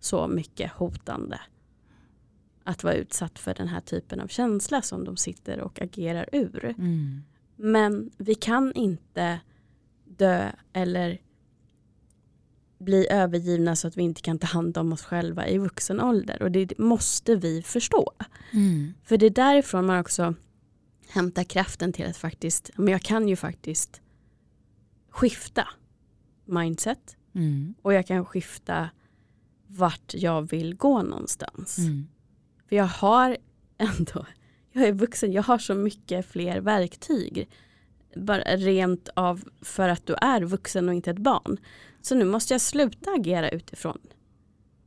[0.00, 1.40] så mycket hotande
[2.64, 6.64] att vara utsatt för den här typen av känsla som de sitter och agerar ur.
[6.64, 7.22] Mm.
[7.56, 9.40] Men vi kan inte
[10.04, 11.20] dö eller
[12.78, 16.42] bli övergivna så att vi inte kan ta hand om oss själva i vuxen ålder.
[16.42, 18.12] Och det måste vi förstå.
[18.52, 18.94] Mm.
[19.02, 20.34] För det är därifrån man också
[21.08, 24.00] hämtar kraften till att faktiskt, men jag kan ju faktiskt
[25.10, 25.68] skifta
[26.44, 27.74] mindset Mm.
[27.82, 28.90] och jag kan skifta
[29.66, 31.78] vart jag vill gå någonstans.
[31.78, 32.06] Mm.
[32.72, 33.36] För jag har
[33.78, 34.26] ändå,
[34.72, 37.48] jag är vuxen, jag har så mycket fler verktyg.
[38.16, 41.56] Bara rent av för att du är vuxen och inte ett barn.
[42.00, 43.98] Så nu måste jag sluta agera utifrån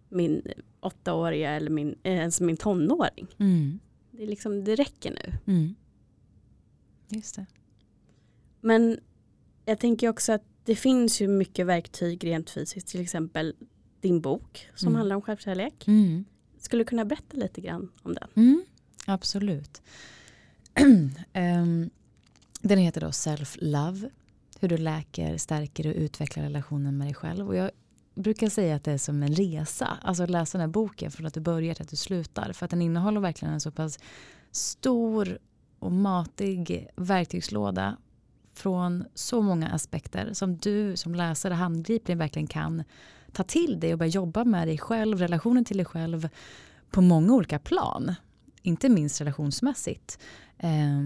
[0.10, 0.41] min
[0.80, 3.28] åttaåriga eller min, eh, ens min tonåring.
[3.39, 3.80] Mm.
[4.12, 5.54] Det, är liksom, det räcker nu.
[5.54, 5.76] Mm.
[7.10, 7.45] Just det.
[8.62, 9.00] Men
[9.65, 12.88] jag tänker också att det finns ju mycket verktyg rent fysiskt.
[12.88, 13.56] Till exempel
[14.02, 14.98] din bok som Mm.
[14.98, 15.88] handlar om självkärlek.
[15.88, 16.26] Mm.
[16.65, 18.28] Skulle du kunna berätta lite grann om den?
[18.36, 18.65] Mm.
[19.06, 19.82] Absolut.
[21.34, 21.89] Ehm,
[22.62, 24.10] den heter då Self Love.
[24.60, 27.47] Hur du läker, stärker och utvecklar relationen med dig själv.
[27.47, 27.71] Och jag
[28.15, 29.97] brukar säga att det är som en resa.
[30.01, 32.54] Alltså att läsa den här boken från att du börjar till att du slutar.
[32.54, 33.99] För att den innehåller verkligen en så pass
[34.51, 35.39] stor
[35.80, 37.97] och matig verktygslåda
[38.54, 42.84] från så många aspekter som du som läsare handgripligen verkligen kan
[43.36, 46.30] ta till dig och börja jobba med dig själv, relationen till dig själv
[46.91, 48.15] på många olika plan.
[48.62, 50.19] Inte minst relationsmässigt.
[50.58, 51.02] Eh,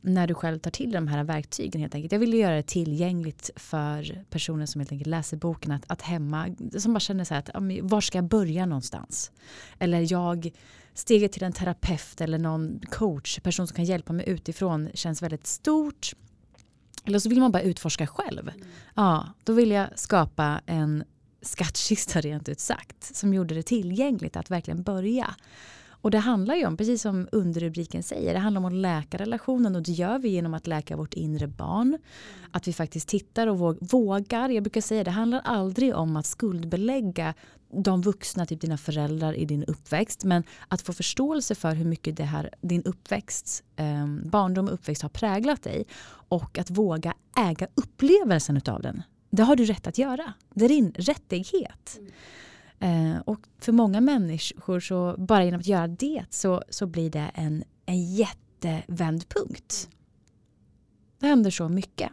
[0.00, 2.12] när du själv tar till de här verktygen helt enkelt.
[2.12, 6.54] Jag vill göra det tillgängligt för personer som helt enkelt läser boken att, att hemma,
[6.78, 9.32] som bara känner så här att var ska jag börja någonstans?
[9.78, 10.50] Eller jag,
[10.94, 15.46] steget till en terapeut eller någon coach, person som kan hjälpa mig utifrån känns väldigt
[15.46, 16.12] stort.
[17.04, 18.50] Eller så vill man bara utforska själv.
[18.94, 21.04] Ja, då vill jag skapa en
[21.42, 25.34] skattkista rent ut sagt som gjorde det tillgängligt att verkligen börja.
[26.02, 29.76] Och det handlar ju om, precis som underrubriken säger, det handlar om att läka relationen
[29.76, 31.98] och det gör vi genom att läka vårt inre barn.
[32.50, 37.34] Att vi faktiskt tittar och vågar, jag brukar säga det handlar aldrig om att skuldbelägga
[37.72, 42.16] de vuxna, typ dina föräldrar i din uppväxt, men att få förståelse för hur mycket
[42.16, 45.84] det här, din uppväxt, eh, barndom och uppväxt har präglat dig
[46.28, 49.02] och att våga äga upplevelsen utav den.
[49.30, 50.32] Det har du rätt att göra.
[50.54, 52.00] Det är din rättighet.
[52.80, 57.30] Eh, och för många människor så bara genom att göra det så, så blir det
[57.34, 59.88] en, en jättevändpunkt.
[61.18, 62.10] Det händer så mycket.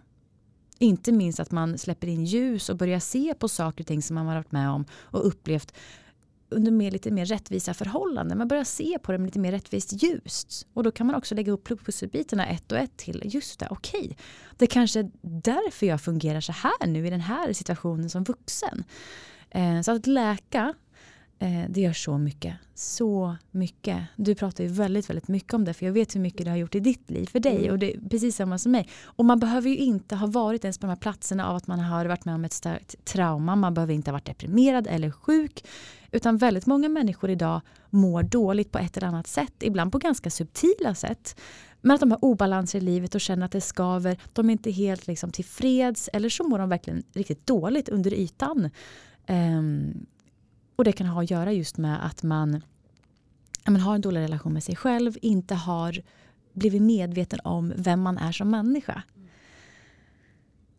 [0.80, 4.15] Inte minst att man släpper in ljus och börjar se på saker och ting som
[4.15, 5.73] man har varit med om och upplevt
[6.50, 8.38] under mer, lite mer rättvisa förhållanden.
[8.38, 10.66] Man börjar se på det med lite mer rättvist ljus.
[10.74, 13.22] Och då kan man också lägga upp pusselbitarna ett och ett till.
[13.26, 14.00] Just det, okej.
[14.00, 14.16] Okay.
[14.58, 18.84] Det kanske är därför jag fungerar så här nu i den här situationen som vuxen.
[19.50, 20.74] Eh, så att läka,
[21.40, 22.56] eh, det gör så mycket.
[22.76, 24.04] Så mycket.
[24.16, 25.74] Du pratar ju väldigt, väldigt mycket om det.
[25.74, 27.58] För jag vet hur mycket det har gjort i ditt liv för dig.
[27.58, 27.72] Mm.
[27.72, 28.90] Och det är precis samma som mig.
[29.04, 31.80] Och man behöver ju inte ha varit ens på de här platserna av att man
[31.80, 33.56] har varit med om ett starkt trauma.
[33.56, 35.64] Man behöver inte ha varit deprimerad eller sjuk.
[36.12, 39.54] Utan väldigt många människor idag mår dåligt på ett eller annat sätt.
[39.60, 41.39] Ibland på ganska subtila sätt.
[41.82, 44.17] Men att de har obalanser i livet och känner att det skaver.
[44.34, 46.10] De är inte helt liksom tillfreds.
[46.13, 48.70] Eller så mår de verkligen riktigt dåligt under ytan.
[49.28, 50.06] Um,
[50.76, 52.62] och det kan ha att göra just med att man,
[53.63, 55.17] ja, man har en dålig relation med sig själv.
[55.22, 56.02] Inte har
[56.54, 59.04] blivit medveten om vem man är som människa.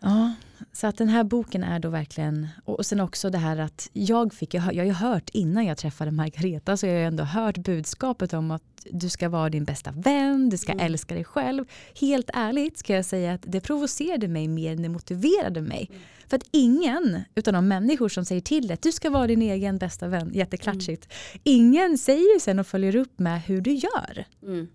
[0.01, 0.35] Ja,
[0.73, 4.35] Så att den här boken är då verkligen, och sen också det här att jag
[4.35, 7.59] fick, jag har ju hört innan jag träffade Margareta så jag har jag ändå hört
[7.59, 10.87] budskapet om att du ska vara din bästa vän, du ska mm.
[10.87, 11.65] älska dig själv.
[12.01, 15.87] Helt ärligt ska jag säga att det provocerade mig mer än det motiverade mig.
[15.91, 16.03] Mm.
[16.27, 19.43] För att ingen utav de människor som säger till dig att du ska vara din
[19.43, 21.05] egen bästa vän, jätteklatschigt.
[21.05, 21.41] Mm.
[21.45, 24.25] Ingen säger ju sen och följer upp med hur du gör.
[24.43, 24.69] Mm.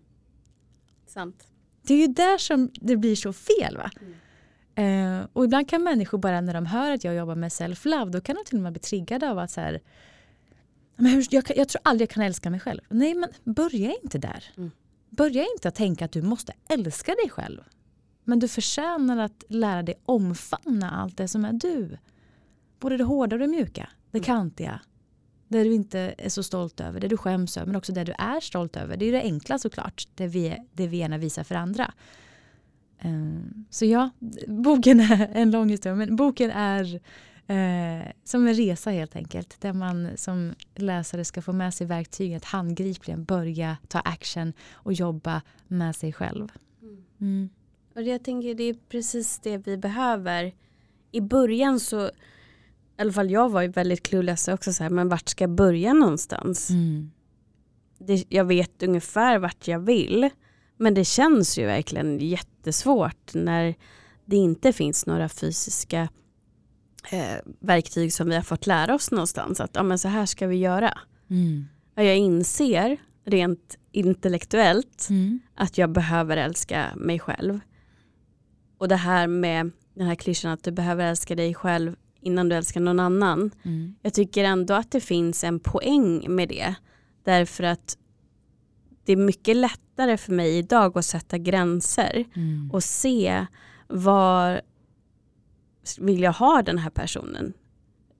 [1.07, 1.47] Sant.
[1.81, 3.77] Det är ju där som det blir så fel.
[3.77, 3.91] va?
[4.01, 4.13] Mm.
[4.75, 8.21] Eh, och ibland kan människor bara när de hör att jag jobbar med self-love då
[8.21, 9.81] kan de till och med bli triggade av att så här,
[10.95, 12.81] men hur, jag, jag, tror aldrig jag kan älska mig själv.
[12.89, 14.43] Nej men börja inte där.
[14.57, 14.71] Mm.
[15.09, 17.61] Börja inte att tänka att du måste älska dig själv.
[18.23, 21.97] Men du förtjänar att lära dig omfamna allt det som är du.
[22.79, 23.89] Både det hårda och det mjuka.
[24.11, 24.25] Det mm.
[24.25, 24.79] kantiga.
[25.47, 26.99] Det du inte är så stolt över.
[26.99, 27.67] Det du skäms över.
[27.67, 28.97] Men också det du är stolt över.
[28.97, 30.07] Det är det enkla såklart.
[30.15, 31.93] Det vi, det vi gärna visar för andra.
[33.03, 34.09] Um, så ja,
[34.47, 35.95] boken är en lång historia.
[35.95, 37.01] Men boken är
[37.47, 39.61] eh, som en resa helt enkelt.
[39.61, 44.93] Där man som läsare ska få med sig verktygen att handgripligen börja ta action och
[44.93, 46.51] jobba med sig själv.
[46.81, 47.03] Mm.
[47.21, 47.49] mm.
[47.95, 50.53] Och jag tänker det är precis det vi behöver.
[51.11, 52.11] I början så, i
[52.97, 55.93] alla fall jag var ju väldigt clueless också så här, men vart ska jag börja
[55.93, 56.69] någonstans?
[56.69, 57.11] Mm.
[57.97, 60.29] Det, jag vet ungefär vart jag vill.
[60.77, 63.75] Men det känns ju verkligen jättesvårt när
[64.25, 66.09] det inte finns några fysiska
[67.11, 69.59] eh, verktyg som vi har fått lära oss någonstans.
[69.59, 70.97] Att ja, men så här ska vi göra.
[71.29, 71.65] Mm.
[71.95, 75.39] Jag inser rent intellektuellt mm.
[75.55, 77.59] att jag behöver älska mig själv.
[78.77, 82.55] Och det här med den här klyschan att du behöver älska dig själv innan du
[82.55, 83.51] älskar någon annan.
[83.63, 83.95] Mm.
[84.01, 86.75] Jag tycker ändå att det finns en poäng med det.
[87.23, 87.97] Därför att
[89.05, 92.71] det är mycket lättare för mig idag att sätta gränser mm.
[92.71, 93.45] och se
[93.87, 94.61] var
[95.99, 97.53] vill jag ha den här personen?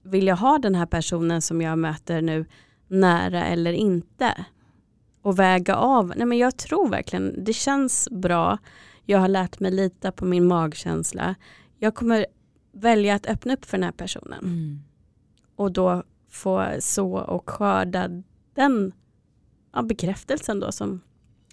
[0.04, 2.46] Vill jag ha den här personen som jag möter nu
[2.88, 4.46] nära eller inte?
[5.22, 8.58] Och väga av, nej men jag tror verkligen, det känns bra
[9.06, 11.36] jag har lärt mig lita på min magkänsla.
[11.78, 12.26] Jag kommer
[12.72, 14.40] välja att öppna upp för den här personen.
[14.44, 14.80] Mm.
[15.56, 18.08] Och då få så och skörda
[18.54, 18.92] den
[19.74, 21.02] ja, bekräftelsen då som,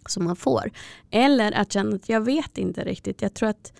[0.06, 0.70] som man får.
[1.10, 3.22] Eller att känna att jag vet inte riktigt.
[3.22, 3.72] Jag tror att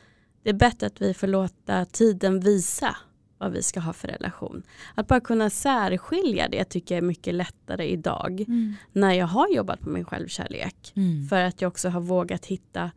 [0.43, 2.97] det är bättre att vi får låta tiden visa
[3.39, 4.63] vad vi ska ha för relation.
[4.95, 8.41] Att bara kunna särskilja det tycker jag är mycket lättare idag.
[8.41, 8.75] Mm.
[8.93, 10.93] När jag har jobbat på min självkärlek.
[10.97, 11.29] Mm.
[11.29, 12.91] För att jag också har vågat hitta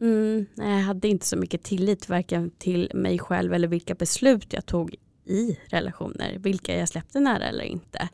[0.00, 4.66] Mm, jag hade inte så mycket tillit varken till mig själv eller vilka beslut jag
[4.66, 4.94] tog
[5.26, 6.38] i relationer.
[6.38, 8.08] Vilka jag släppte nära eller inte.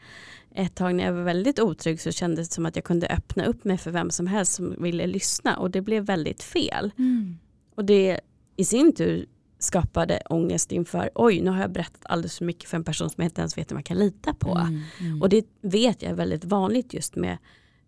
[0.55, 3.45] Ett tag när jag var väldigt otrygg så kändes det som att jag kunde öppna
[3.45, 6.91] upp mig för vem som helst som ville lyssna och det blev väldigt fel.
[6.99, 7.39] Mm.
[7.75, 8.21] Och det
[8.57, 9.27] i sin tur
[9.59, 13.23] skapade ångest inför oj nu har jag berättat alldeles för mycket för en person som
[13.23, 14.59] jag inte ens vet om jag kan lita på.
[14.59, 15.23] Mm, mm.
[15.23, 17.39] Och det vet jag är väldigt vanligt just med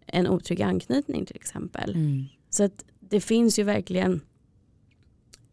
[0.07, 1.95] en otrygg anknytning till exempel.
[1.95, 2.25] Mm.
[2.51, 4.21] Så att det finns ju verkligen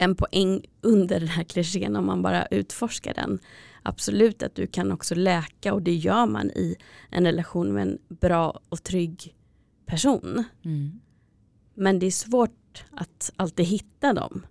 [0.02, 3.40] en poäng under den här klichén om man bara utforskar den.
[3.84, 6.76] Absolut att du kan också läka och det gör man i
[7.10, 9.36] en relation med en bra och trygg
[9.86, 10.44] person.
[10.66, 11.00] Mm.
[11.74, 14.46] Men det är svårt att alltid hitta dem.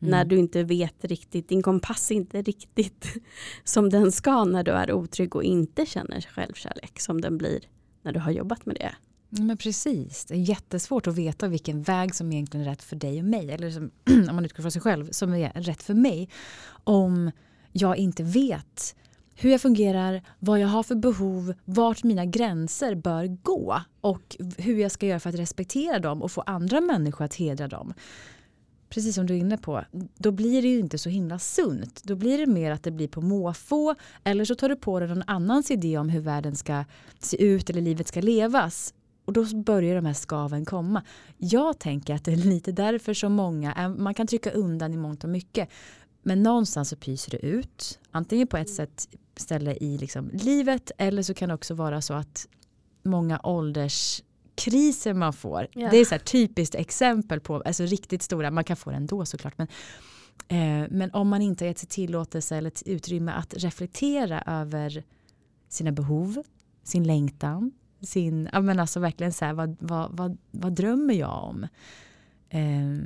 [0.00, 0.10] Mm.
[0.10, 3.06] När du inte vet riktigt, din kompass är inte riktigt
[3.64, 7.60] som den ska när du är otrygg och inte känner självkärlek som den blir
[8.02, 8.94] när du har jobbat med det.
[9.28, 13.18] Men precis, det är jättesvårt att veta vilken väg som egentligen är rätt för dig
[13.18, 13.50] och mig.
[13.50, 13.90] Eller som,
[14.28, 16.28] om man utgår från sig själv, som är rätt för mig.
[16.84, 17.30] Om
[17.72, 18.94] jag inte vet
[19.34, 24.78] hur jag fungerar, vad jag har för behov, vart mina gränser bör gå och hur
[24.78, 27.94] jag ska göra för att respektera dem och få andra människor att hedra dem.
[28.88, 29.84] Precis som du är inne på,
[30.16, 32.02] då blir det ju inte så himla sunt.
[32.04, 35.08] Då blir det mer att det blir på måfå eller så tar du på dig
[35.08, 36.84] någon annans idé om hur världen ska
[37.18, 38.94] se ut eller livet ska levas
[39.28, 41.02] och då börjar de här skaven komma.
[41.36, 45.24] Jag tänker att det är lite därför som många, man kan trycka undan i mångt
[45.24, 45.68] och mycket.
[46.22, 47.98] Men någonstans så pyser det ut.
[48.10, 52.14] Antingen på ett sätt ställe i liksom livet eller så kan det också vara så
[52.14, 52.48] att
[53.02, 55.68] många ålderskriser man får.
[55.74, 55.90] Yeah.
[55.90, 59.54] Det är så typiskt exempel på alltså riktigt stora, man kan få det ändå såklart.
[59.58, 59.68] Men,
[60.48, 65.04] eh, men om man inte har gett sig tillåtelse eller utrymme att reflektera över
[65.68, 66.42] sina behov,
[66.84, 71.44] sin längtan, sin, ja men alltså verkligen så här, vad, vad, vad, vad drömmer jag
[71.44, 71.66] om?
[72.50, 72.96] Eh,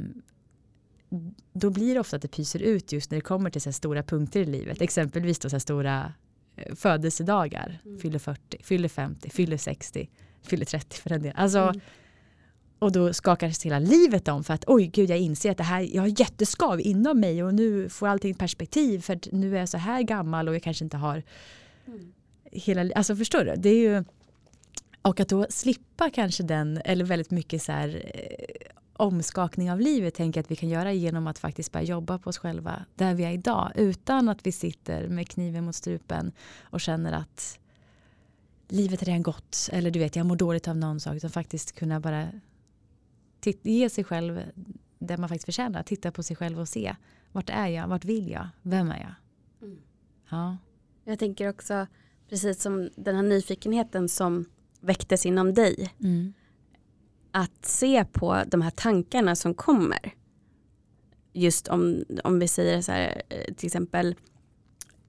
[1.52, 4.02] då blir det ofta att det pyser ut just när det kommer till så stora
[4.02, 4.82] punkter i livet.
[4.82, 6.12] Exempelvis då så stora
[6.56, 7.80] eh, födelsedagar.
[7.84, 7.98] Mm.
[7.98, 10.08] Fyller 40, fyller 50, fyller 60,
[10.42, 11.32] fyller 30 för en del.
[11.36, 11.80] Alltså, mm.
[12.78, 15.80] och då skakar hela livet om för att oj gud jag inser att det här,
[15.80, 19.68] jag har jätteskav inom mig och nu får allting perspektiv för att nu är jag
[19.68, 21.22] så här gammal och jag kanske inte har
[21.86, 22.12] mm.
[22.52, 23.54] hela, alltså förstår du?
[23.56, 24.04] Det är ju,
[25.02, 30.14] och att då slippa kanske den, eller väldigt mycket så här eh, omskakning av livet
[30.14, 33.14] tänker jag att vi kan göra genom att faktiskt börja jobba på oss själva där
[33.14, 36.32] vi är idag utan att vi sitter med kniven mot strupen
[36.62, 37.58] och känner att
[38.68, 41.72] livet är redan gott eller du vet jag mår dåligt av någon sak utan faktiskt
[41.72, 42.28] kunna bara
[43.62, 44.42] ge sig själv
[44.98, 45.82] det man faktiskt förtjänar.
[45.82, 46.96] Titta på sig själv och se
[47.32, 49.14] vart är jag, vart vill jag, vem är jag?
[49.68, 49.78] Mm.
[50.30, 50.56] Ja.
[51.04, 51.86] Jag tänker också
[52.28, 54.44] precis som den här nyfikenheten som
[54.82, 55.94] väcktes inom dig.
[56.00, 56.32] Mm.
[57.30, 60.14] Att se på de här tankarna som kommer.
[61.32, 64.14] Just om, om vi säger så här eh, till exempel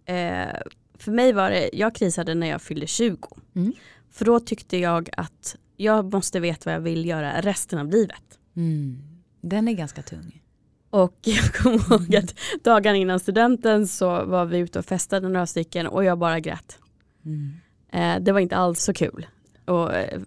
[0.05, 0.61] eh,
[0.93, 3.27] för mig var det, jag krisade när jag fyllde 20.
[3.55, 3.73] Mm.
[4.11, 8.39] För då tyckte jag att jag måste veta vad jag vill göra resten av livet.
[8.55, 9.03] Mm.
[9.41, 10.41] Den är ganska tung.
[10.89, 15.47] Och jag kommer ihåg att dagen innan studenten så var vi ute och festade några
[15.47, 16.79] stycken och jag bara grät.
[17.25, 17.53] Mm.
[17.91, 19.27] Eh, det var inte alls så kul
[19.65, 20.21] att eh,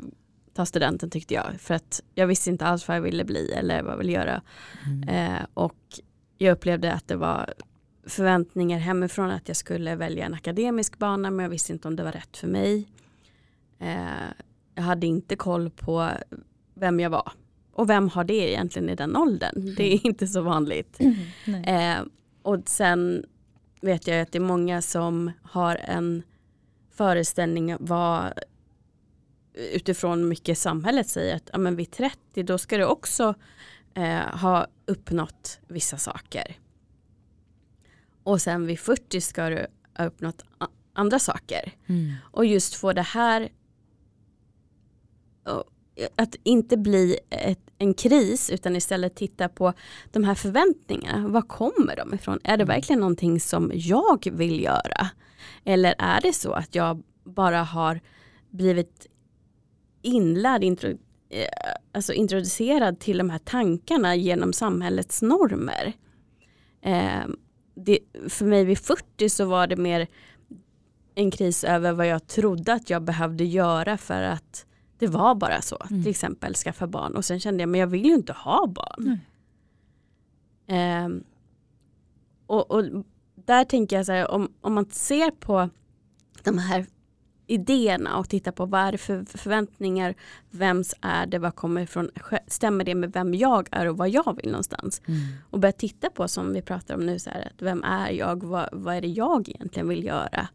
[0.54, 1.46] ta studenten tyckte jag.
[1.58, 4.42] För att jag visste inte alls vad jag ville bli eller vad jag ville göra.
[4.86, 5.08] Mm.
[5.08, 6.00] Eh, och
[6.38, 7.54] jag upplevde att det var
[8.06, 12.02] förväntningar hemifrån att jag skulle välja en akademisk bana men jag visste inte om det
[12.02, 12.88] var rätt för mig.
[13.78, 13.96] Eh,
[14.74, 16.10] jag hade inte koll på
[16.74, 17.32] vem jag var.
[17.72, 19.56] Och vem har det egentligen i den åldern?
[19.56, 19.74] Mm.
[19.74, 21.00] Det är inte så vanligt.
[21.46, 21.64] Mm.
[21.64, 22.06] Eh,
[22.42, 23.24] och sen
[23.80, 26.22] vet jag att det är många som har en
[26.90, 28.32] föreställning vad
[29.56, 33.34] utifrån mycket samhället säger att ja, men vid 30 då ska du också
[33.94, 36.58] eh, ha uppnått vissa saker.
[38.22, 40.44] Och sen vid 40 ska du ha uppnått
[40.92, 41.72] andra saker.
[41.86, 42.14] Mm.
[42.22, 43.48] Och just få det här
[46.16, 49.72] att inte bli ett, en kris utan istället titta på
[50.12, 51.28] de här förväntningarna.
[51.28, 52.38] Var kommer de ifrån?
[52.44, 52.74] Är det mm.
[52.74, 55.10] verkligen någonting som jag vill göra?
[55.64, 58.00] Eller är det så att jag bara har
[58.50, 59.06] blivit
[60.06, 60.90] inlärd, intro,
[61.28, 61.46] eh,
[61.92, 65.92] alltså introducerad till de här tankarna genom samhällets normer?
[66.82, 67.26] Eh,
[67.74, 67.98] det,
[68.28, 70.06] för mig vid 40 så var det mer
[71.14, 74.66] en kris över vad jag trodde att jag behövde göra för att
[74.98, 75.76] det var bara så.
[75.90, 76.02] Mm.
[76.02, 79.18] Till exempel skaffa barn och sen kände jag men jag vill ju inte ha barn.
[80.66, 81.08] Eh,
[82.46, 82.84] och, och,
[83.34, 85.68] där tänker jag så här om, om man ser på
[86.42, 86.86] de här
[87.46, 90.14] idéerna och tittar på vad är det för förväntningar,
[90.50, 92.10] vems är det, vad kommer ifrån,
[92.46, 95.02] stämmer det med vem jag är och vad jag vill någonstans.
[95.06, 95.20] Mm.
[95.50, 98.44] Och börja titta på som vi pratar om nu, så här, att vem är jag,
[98.44, 100.48] vad, vad är det jag egentligen vill göra,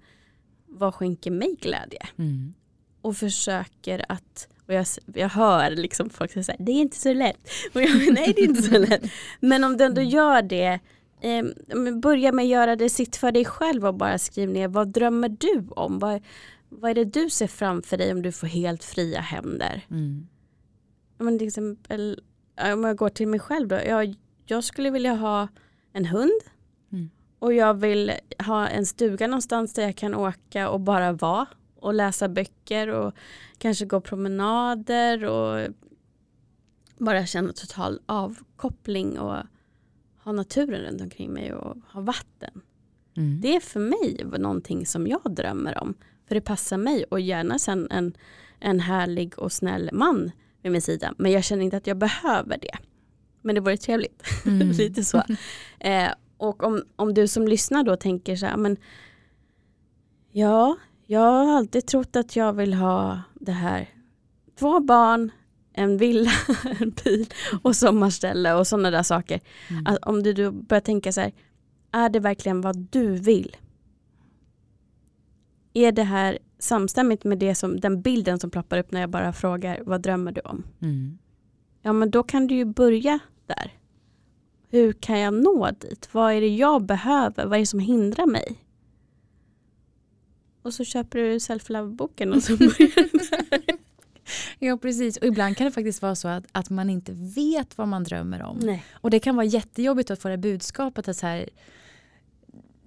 [0.68, 2.08] vad skänker mig glädje.
[2.18, 2.54] Mm.
[3.02, 7.50] Och försöker att, och jag, jag hör liksom folk säga det är inte så lätt.
[7.74, 9.02] Och jag, nej det är inte så lätt.
[9.40, 10.80] Men om du ändå gör det,
[11.22, 11.44] eh,
[11.96, 15.30] börja med att göra det sitt för dig själv och bara skriv ner vad drömmer
[15.30, 16.00] du om?
[16.00, 16.22] Vad,
[16.72, 19.86] vad är det du ser framför dig om du får helt fria händer?
[19.90, 20.28] Mm.
[21.18, 22.24] Men till exempel,
[22.74, 23.76] om jag går till mig själv då.
[23.76, 24.16] Jag,
[24.46, 25.48] jag skulle vilja ha
[25.94, 26.42] en hund.
[26.92, 27.10] Mm.
[27.40, 28.12] Och jag vill
[28.46, 31.46] ha en stuga någonstans där jag kan åka och bara vara.
[31.76, 33.14] Och läsa böcker och
[33.58, 35.68] kanske gå promenader och
[36.98, 39.38] bara känna total avkoppling och
[40.24, 42.62] ha naturen runt omkring mig och ha vatten.
[43.18, 43.42] Mm.
[43.42, 45.96] Det är för mig någonting som jag drömmer om.
[46.32, 48.14] För det passar mig och gärna sen en,
[48.60, 50.32] en härlig och snäll man
[50.64, 51.14] vid min sida.
[51.18, 52.78] Men jag känner inte att jag behöver det.
[53.42, 54.24] Men det vore trevligt.
[54.46, 54.72] Mm.
[54.72, 55.24] Lite så.
[55.80, 58.78] Eh, och om, om du som lyssnar då tänker så här, men
[60.32, 63.90] ja, jag har alltid trott att jag vill ha det här.
[64.60, 65.32] Två barn,
[65.74, 66.32] en villa,
[66.80, 69.40] en bil och sommarställe och sådana där saker.
[69.70, 69.88] Mm.
[69.88, 71.32] Att om du då börjar tänka så här,
[71.92, 73.56] är det verkligen vad du vill?
[75.74, 79.34] Är det här samstämmigt med det som, den bilden som ploppar upp när jag bara
[79.34, 80.64] frågar vad drömmer du om?
[80.82, 81.18] Mm.
[81.82, 83.74] Ja men då kan du ju börja där.
[84.70, 86.10] Hur kan jag nå dit?
[86.12, 87.46] Vad är det jag behöver?
[87.46, 88.66] Vad är det som hindrar mig?
[90.62, 93.20] Och så köper du self-love-boken och så börjar du.
[94.60, 97.88] Ja precis och ibland kan det faktiskt vara så att, att man inte vet vad
[97.88, 98.60] man drömmer om.
[98.64, 98.86] Nej.
[98.94, 101.50] Och det kan vara jättejobbigt att få det budskapet att så här,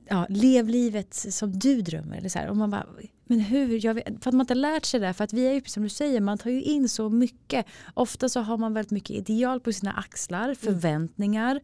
[0.08, 2.16] ja, lev livet som du drömmer.
[2.16, 2.48] Eller så här.
[2.48, 2.86] Och man bara,
[3.24, 3.84] men hur?
[3.86, 5.12] Jag vet, för att man inte lärt sig det.
[5.12, 7.66] För att vi är ju som du säger, man tar ju in så mycket.
[7.94, 10.56] Ofta så har man väldigt mycket ideal på sina axlar, mm.
[10.56, 11.60] förväntningar.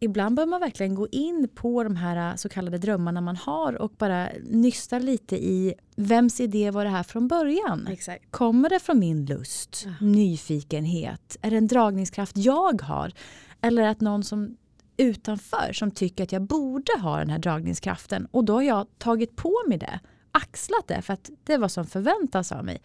[0.00, 3.92] ibland bör man verkligen gå in på de här så kallade drömmarna man har och
[3.98, 7.86] bara nysta lite i vems idé var det här från början?
[7.90, 8.30] Exakt.
[8.30, 10.06] Kommer det från min lust, Ja.
[10.06, 11.36] nyfikenhet?
[11.42, 13.12] Är det en dragningskraft jag har?
[13.60, 14.56] Eller att någon som
[15.02, 19.36] utanför som tycker att jag borde ha den här dragningskraften och då har jag tagit
[19.36, 20.00] på mig det,
[20.32, 22.82] axlat det för att det vad som förväntas av mig.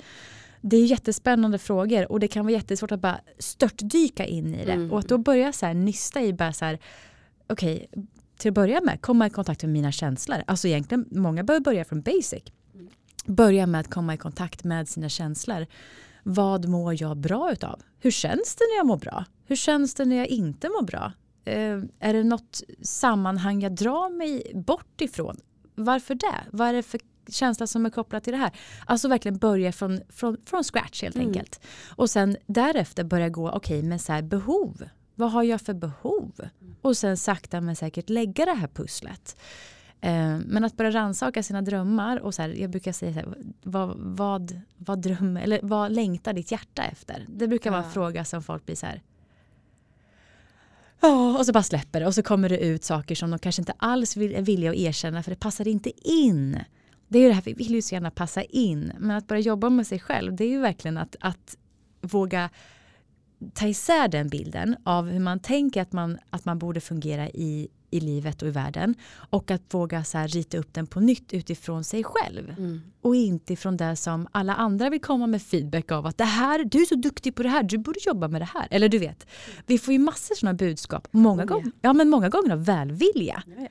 [0.61, 4.71] Det är jättespännande frågor och det kan vara jättesvårt att bara störtdyka in i det
[4.71, 4.91] Mm.
[4.91, 6.79] och att då börja så här nysta i bara så här
[7.47, 7.87] okej,
[8.37, 10.43] till att börja med komma i kontakt med mina känslor.
[10.47, 12.43] Alltså egentligen, många behöver börja från basic.
[13.25, 15.65] Börja med att komma i kontakt med sina känslor.
[16.23, 17.81] Vad mår jag bra utav?
[17.99, 19.25] Hur känns det när jag mår bra?
[19.45, 21.11] Hur känns det när jag inte mår bra?
[21.47, 25.37] Eh, är det något sammanhang jag drar mig bort ifrån?
[25.75, 26.35] Varför det?
[26.51, 28.51] Vad är det för känsla som är kopplad till det här?
[28.85, 31.27] Alltså verkligen börja från, från, från scratch helt Mm.
[31.27, 31.59] enkelt.
[31.95, 34.83] Och sen därefter börja gå, okej men så här behov.
[35.15, 36.31] Vad har jag för behov?
[36.81, 39.37] Och sen sakta men säkert lägga det här pusslet.
[40.01, 43.37] Eh, men att börja rannsaka sina drömmar och så här, jag brukar säga så här,
[43.63, 47.25] vad, vad, vad drömmer, eller vad längtar ditt hjärta efter?
[47.29, 47.93] Det brukar vara en Ja.
[47.93, 49.01] fråga som folk blir så här.
[51.01, 53.61] Ja, och så bara släpper det och så kommer det ut saker som de kanske
[53.61, 56.59] inte alls vill, är villiga att erkänna för det passar inte in.
[57.07, 58.91] Det är ju det här, vi vill ju så gärna passa in.
[58.99, 61.57] Men att börja jobba med sig själv, det är ju verkligen att, att
[62.01, 62.49] våga
[63.53, 67.67] ta isär den bilden av hur man tänker att man, att man borde fungera i,
[67.89, 68.95] i livet och i världen.
[69.29, 72.55] Och att våga så här, rita upp den på nytt utifrån sig själv.
[72.57, 72.81] Mm.
[73.01, 76.05] Och inte från det som alla andra vill komma med feedback av.
[76.05, 78.49] Att det här, du är så duktig på det här, du borde jobba med det
[78.53, 78.67] här.
[78.71, 79.27] Eller du vet,
[79.65, 81.07] vi får ju massor sådana budskap.
[81.11, 81.45] Många, ja.
[81.45, 83.43] gånger, ja, men många gånger av välvilja.
[83.47, 83.67] Ja, ja.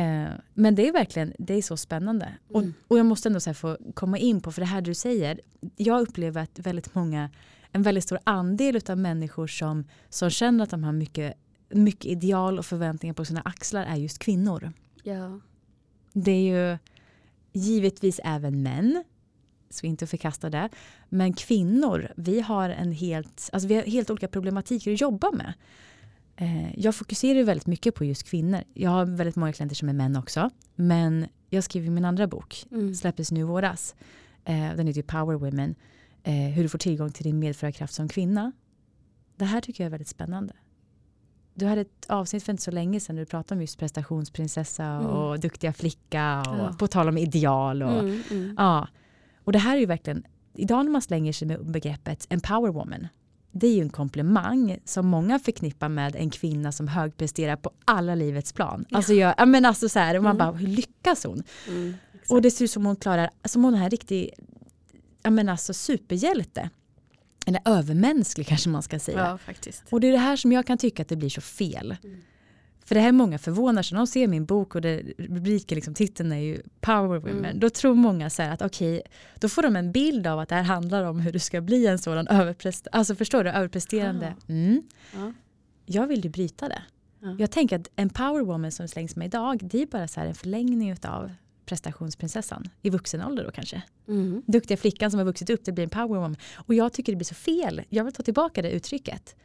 [0.00, 2.34] Eh, men det är verkligen det är så spännande.
[2.50, 2.74] Och, Mm.
[2.88, 5.40] och jag måste ändå så få komma in på, för det här du säger.
[5.76, 7.30] Jag upplever att väldigt många,
[7.72, 11.34] en väldigt stor andel av människor som, som känner att de har mycket,
[11.74, 14.72] mycket ideal och förväntningar på sina axlar är just kvinnor.
[15.02, 15.40] Ja.
[16.12, 16.78] Det är ju
[17.52, 19.04] givetvis även män,
[19.70, 20.68] så inte förkasta det.
[21.08, 25.52] Men kvinnor, vi har en helt, alltså vi har helt olika problematiker att jobba med.
[26.36, 28.60] Eh, jag fokuserar ju väldigt mycket på just kvinnor.
[28.74, 30.50] Jag har väldigt många klienter som är män också.
[30.74, 32.94] Men jag skriver min andra bok, Mm.
[32.94, 33.94] släpptes nu i våras.
[34.44, 35.74] Eh, den heter Power Women.
[36.22, 38.52] Eh, hur du får tillgång till din medförarkraft som kvinna.
[39.36, 40.52] Det här tycker jag är väldigt spännande.
[41.54, 45.06] Du hade ett avsnitt för inte så länge sedan du pratade om just prestationsprinsessa Mm.
[45.06, 46.74] och duktiga flicka och Ja.
[46.78, 47.82] på tal om ideal.
[47.82, 48.54] Och, Mm, mm.
[48.58, 48.88] ja.
[49.44, 50.24] och det här är ju verkligen,
[50.54, 53.08] idag när man slänger sig med begreppet empower woman.
[53.52, 58.14] Det är ju en komplimang som många förknippar med en kvinna som högpresterar på alla
[58.14, 58.84] livets plan.
[58.92, 60.38] Alltså, jag, ja, men alltså så här, man Mm.
[60.38, 61.42] bara, hur lyckas hon?
[61.68, 61.94] Mm.
[62.30, 64.30] Och det ser ut som hon klarar, som hon är en riktig
[65.22, 66.70] ja, men alltså superhjälte.
[67.46, 69.18] Eller övermänsklig kanske man ska säga.
[69.18, 69.82] ja, faktiskt.
[69.90, 71.96] Och det är det här som jag kan tycka att det blir så fel.
[72.04, 72.22] Mm.
[72.84, 75.76] För det här är många förvånar sig när de ser min bok och det, rubriken,
[75.76, 77.44] liksom, titeln är ju Power Women.
[77.44, 77.60] Mm.
[77.60, 79.02] Då tror många så här att okej,
[79.40, 81.86] då får de en bild av att det här handlar om hur du ska bli
[81.86, 84.34] en sådan överpresterande, alltså förstår du, överpresterande.
[84.48, 84.82] Mm.
[85.14, 85.32] Ja.
[85.86, 86.82] Jag vill ju bryta det.
[87.20, 87.36] Ja.
[87.38, 90.26] Jag tänker att en power woman som slängs med idag, det är bara så här
[90.26, 91.30] en förlängning av
[91.66, 93.82] prestationsprinsessan i vuxen ålder då kanske.
[94.08, 94.42] Mm.
[94.46, 96.36] Duktiga flickan som har vuxit upp, det blir en power woman.
[96.54, 97.82] Och jag tycker det blir så fel.
[97.88, 99.36] Jag vill ta tillbaka det uttrycket.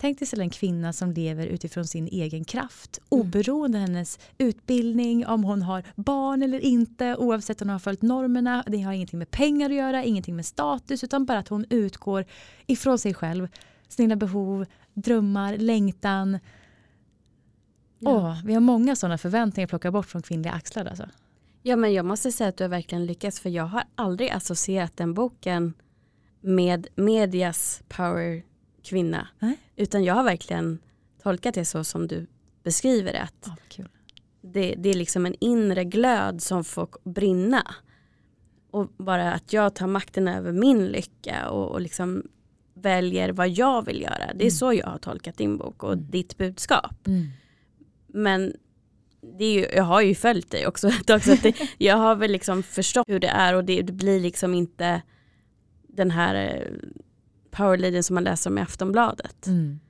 [0.00, 2.98] Tänk dig istället en kvinna som lever utifrån sin egen kraft.
[2.98, 3.20] Mm.
[3.20, 8.64] Oberoende hennes utbildning, om hon har barn eller inte, oavsett om hon har följt normerna.
[8.66, 12.24] Det har ingenting med pengar att göra, ingenting med status, utan bara att hon utgår
[12.66, 13.48] ifrån sig själv.
[13.88, 16.38] Sina behov, drömmar, längtan.
[17.98, 18.10] Ja.
[18.10, 20.84] Åh, vi har många sådana förväntningar att plocka bort från kvinnliga axlar.
[20.84, 21.06] Alltså.
[21.68, 24.96] Ja men jag måste säga att du har verkligen lyckats för jag har aldrig associerat
[24.96, 25.74] den boken
[26.40, 28.42] med medias power
[28.82, 29.28] kvinna.
[29.38, 29.58] Nej.
[29.76, 30.78] Utan jag har verkligen
[31.22, 32.26] tolkat det så som du
[32.62, 33.28] beskriver det.
[33.46, 33.88] Vad kul.
[34.40, 37.74] det, det är liksom en inre glöd som får brinna.
[38.70, 42.22] Och bara att jag tar makten över min lycka och, och liksom
[42.74, 44.26] väljer vad jag vill göra.
[44.34, 44.50] Det är Mm.
[44.50, 46.10] så jag har tolkat din bok och Mm.
[46.10, 47.06] ditt budskap.
[47.06, 47.26] Mm.
[48.06, 48.52] Men
[49.20, 50.88] det är ju, jag har ju följt dig också.
[50.88, 54.20] också att det, jag har väl liksom förstått hur det är och det, det blir
[54.20, 55.02] liksom inte
[55.82, 56.90] den här eh,
[57.50, 59.46] powerleadern som man läser om i Aftonbladet.
[59.46, 59.80] Mm.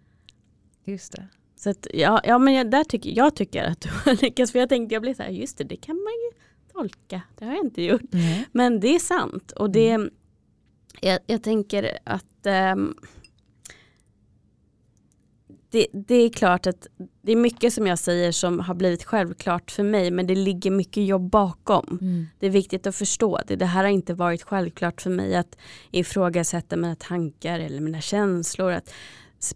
[0.84, 1.28] Just det.
[1.56, 4.52] Så att, ja, ja men jag, där tycker, jag tycker att du har lyckats.
[4.52, 6.40] För jag tänkte, jag blev så här, just det, det kan man ju
[6.72, 7.22] tolka.
[7.38, 8.02] Det har jag inte gjort.
[8.10, 8.48] Nej.
[8.52, 9.52] Men det är sant.
[9.52, 10.10] Och det,
[11.00, 12.94] jag, jag tänker att ehm,
[15.70, 16.86] det, det är klart att
[17.22, 20.70] det är mycket som jag säger som har blivit självklart för mig men det ligger
[20.70, 21.98] mycket jobb bakom.
[22.00, 22.26] Mm.
[22.38, 23.56] Det är viktigt att förstå det.
[23.56, 25.58] Det här har inte varit självklart för mig att
[25.90, 28.72] ifrågasätta mina tankar eller mina känslor.
[28.72, 28.94] Att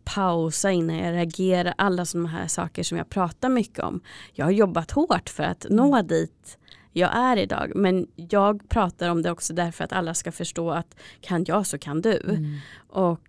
[0.05, 1.75] pausa innan jag reagerar.
[1.79, 4.01] Alla sådana här saker som jag pratar mycket om.
[4.33, 6.07] Jag har jobbat hårt för att nå Mm.
[6.07, 6.59] dit
[6.93, 7.73] jag är idag.
[7.75, 11.79] Men jag pratar om det också därför att alla ska förstå att kan jag så
[11.79, 12.21] kan du.
[12.21, 12.57] Mm.
[12.89, 13.21] Och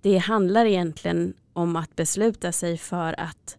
[0.00, 3.58] det handlar egentligen om att besluta sig för att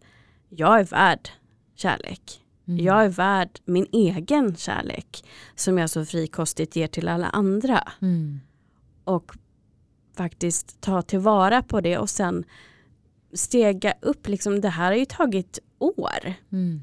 [0.49, 1.29] jag är värd
[1.75, 2.41] kärlek.
[2.67, 2.85] Mm.
[2.85, 5.25] Jag är värd min egen kärlek
[5.55, 7.91] som jag så frikostigt ger till alla andra.
[8.01, 8.39] Mm.
[9.03, 9.31] Och
[10.17, 12.43] faktiskt ta tillvara på det och sen
[13.33, 14.27] stega upp.
[14.27, 16.33] Liksom, det här har ju tagit år.
[16.51, 16.81] Mm.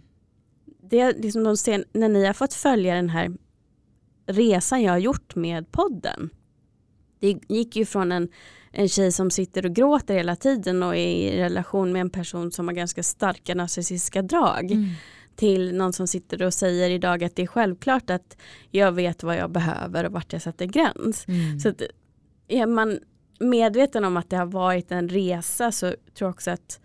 [0.83, 3.33] Det liksom de sen, när ni har fått följa den här
[4.27, 6.31] resan jag har gjort med podden.
[7.19, 8.29] Det gick ju från en,
[8.73, 12.53] en tjej som sitter och gråter hela tiden och är i relation med en person
[12.53, 14.71] som har ganska starka narcissistiska drag.
[14.71, 14.89] Mm.
[15.37, 18.37] Till någon som sitter och säger idag att det är självklart att
[18.71, 21.29] jag vet vad jag behöver och vart jag sätter gräns.
[21.29, 21.61] Mm.
[21.61, 21.83] Så att
[22.49, 22.99] är man
[23.41, 26.81] medveten om att det har varit en resa så tror jag också att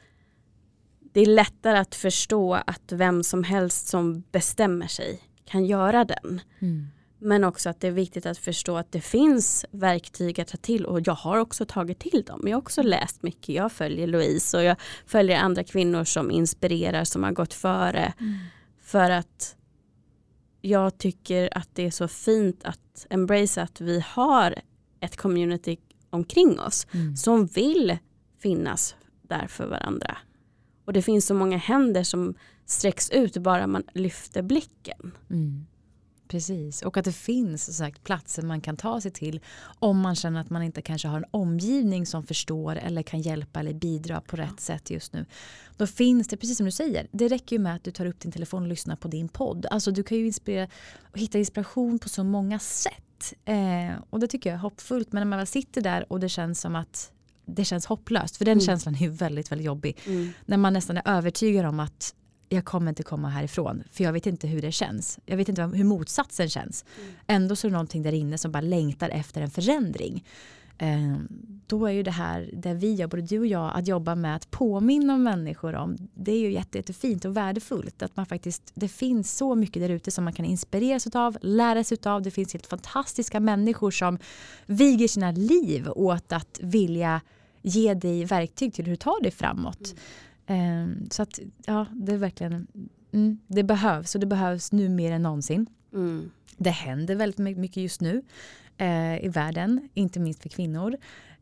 [1.14, 6.42] det är lättare att förstå att vem som helst som bestämmer sig kan göra den.
[6.60, 6.88] Mm.
[7.26, 10.86] Men också att det är viktigt att förstå att det finns verktyg att ta till
[10.86, 12.42] och jag har också tagit till dem.
[12.44, 13.56] Jag har också läst mycket.
[13.56, 18.14] Jag följer Louise och jag följer andra kvinnor som inspirerar som har gått före.
[18.20, 18.34] Mm.
[18.82, 19.56] För att
[20.62, 24.56] jag tycker att det är så fint att embrace att vi har
[25.00, 25.78] ett community
[26.10, 27.16] omkring oss Mm.
[27.18, 27.98] som vill
[28.40, 30.18] finnas där för varandra.
[30.86, 35.12] Och det finns så många händer som sträcks ut bara man lyfter blicken.
[35.30, 35.66] Mm.
[36.28, 39.40] Precis, och att det finns som sagt, platser man kan ta sig till
[39.80, 43.60] om man känner att man inte kanske har en omgivning som förstår eller kan hjälpa
[43.60, 45.26] eller bidra på rätt sätt just nu.
[45.78, 48.20] Då finns det, precis som du säger, det räcker ju med att du tar upp
[48.20, 49.66] din telefon och lyssnar på din podd.
[49.72, 50.68] Alltså du kan ju inspirera
[51.12, 53.34] och hitta inspiration på så många sätt.
[53.46, 55.12] Eh, och det tycker jag är hoppfullt.
[55.12, 57.12] Men när man väl sitter där och det känns som att
[57.46, 58.66] det känns hopplöst, för den Mm.
[58.66, 59.98] känslan är ju väldigt, väldigt jobbig.
[60.46, 62.16] När man nästan är övertygad om att
[62.56, 65.20] jag kommer inte komma härifrån för jag vet inte hur det känns.
[65.26, 66.86] Jag vet inte hur motsatsen känns.
[67.28, 70.24] Ändå så är det någonting där inne som bara längtar efter en förändring.
[70.78, 71.16] Eh,
[71.68, 74.36] då är ju det här där vi jobbar, både du och jag, att jobba med
[74.36, 75.98] att påminna människor om.
[76.14, 79.90] Det är ju jätte, jättefint och värdefullt att man faktiskt, det finns så mycket där
[79.90, 82.22] ute som man kan inspireras av, lära sig av.
[82.22, 84.18] Det finns helt fantastiska människor som
[84.66, 87.22] viger sina liv åt att vilja
[87.62, 89.96] ge dig verktyg till hur du tar dig framåt.
[90.48, 92.68] Ehm, så att ja, det är verkligen,
[93.12, 95.66] mm, det behövs och det behövs nu mer än någonsin.
[95.94, 96.32] Mm.
[96.58, 98.22] Det händer väldigt my- mycket just nu
[98.78, 100.98] eh, i världen, inte minst för kvinnor.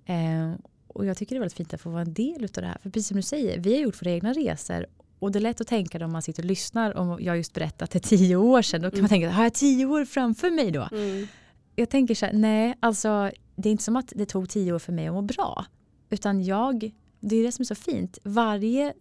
[0.05, 0.53] Eh,
[0.87, 2.77] och jag tycker det är väldigt fint att få vara en del av det här.
[2.83, 4.85] För precis som du säger, vi har gjort våra egna resor
[5.19, 7.91] och det är lätt att tänka om man sitter och lyssnar om jag just berättat
[7.91, 8.81] det tio år sedan.
[8.81, 10.89] Då kan man tänka, har jag tio år framför mig då?
[10.91, 11.27] Mm.
[11.75, 14.79] jag tänker så här, nej, alltså det är inte som att det tog tio år
[14.79, 15.65] för mig att må bra.
[16.09, 16.91] Utan jag,
[17.29, 18.17] det är det som är så fint.
[18.23, 18.93] Varje,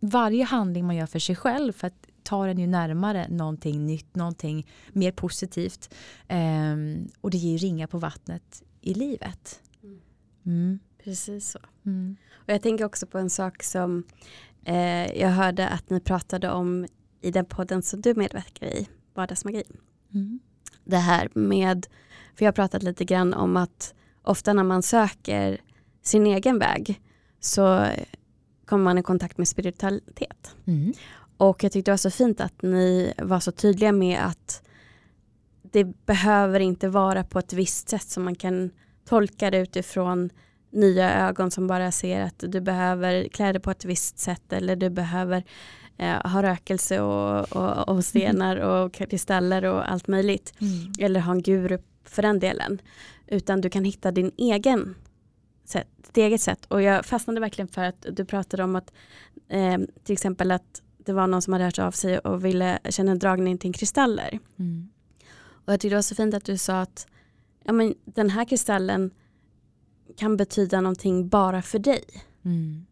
[0.00, 4.16] varje handling man gör för sig själv för att ta den ju närmare någonting nytt,
[4.16, 5.94] någonting mer positivt.
[6.28, 9.60] Ehm, och det ger ju ringar på vattnet i livet.
[10.46, 10.78] Mm.
[11.04, 11.58] Precis så.
[11.86, 12.16] Mm.
[12.32, 14.04] Och jag tänker också på en sak som
[14.64, 16.86] eh, jag hörde att ni pratade om
[17.20, 19.62] i den podden som du medverkar i, Vardagsmagi.
[20.14, 20.40] Mm.
[20.84, 21.86] Det här med,
[22.34, 25.60] för jag har pratat lite grann om att ofta när man söker
[26.02, 27.00] sin egen väg
[27.44, 27.86] så
[28.64, 30.56] kommer man i kontakt med spiritualitet.
[30.66, 30.92] Mm.
[31.36, 34.62] Och jag tyckte det var så fint att ni var så tydliga med att
[35.62, 38.70] det behöver inte vara på ett visst sätt som man kan
[39.04, 40.30] tolka det utifrån
[40.70, 44.76] nya ögon som bara ser att du behöver klä dig på ett visst sätt eller
[44.76, 45.44] du behöver
[45.98, 50.54] eh, ha rökelse och, och, och stenar och kristaller och allt möjligt.
[50.60, 50.92] Mm.
[50.98, 52.80] Eller ha en guru för den delen.
[53.26, 54.94] Utan du kan hitta din egen
[55.64, 56.66] sätt, ditt eget sätt.
[56.68, 58.92] Och jag fastnade verkligen för att du pratade om att
[59.48, 63.12] eh, till exempel att det var någon som hade hört av sig och ville känna
[63.12, 64.38] en dragning till kristaller.
[64.58, 64.88] Mm.
[65.64, 67.06] Och jag tyckte det var så fint att du sa att
[67.64, 69.10] ja, men den här kristallen
[70.16, 72.04] kan betyda någonting bara för dig.
[72.44, 72.86] Mm.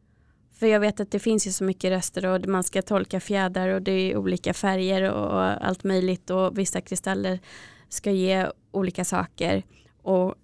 [0.53, 3.69] För jag vet att det finns ju så mycket röster och man ska tolka fjädrar
[3.69, 7.41] och det är olika färger och allt möjligt och vissa kristaller
[7.89, 9.63] ska ge olika saker.
[10.03, 10.35] Och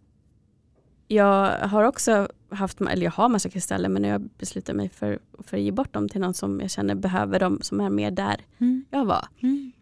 [1.09, 5.57] jag har också haft, eller jag har massa kristaller men jag beslutar mig för, för
[5.57, 8.37] att ge bort dem till någon som jag känner behöver dem som är mer där
[8.59, 8.85] Mm.
[8.91, 9.29] jag var.
[9.41, 9.73] Mm.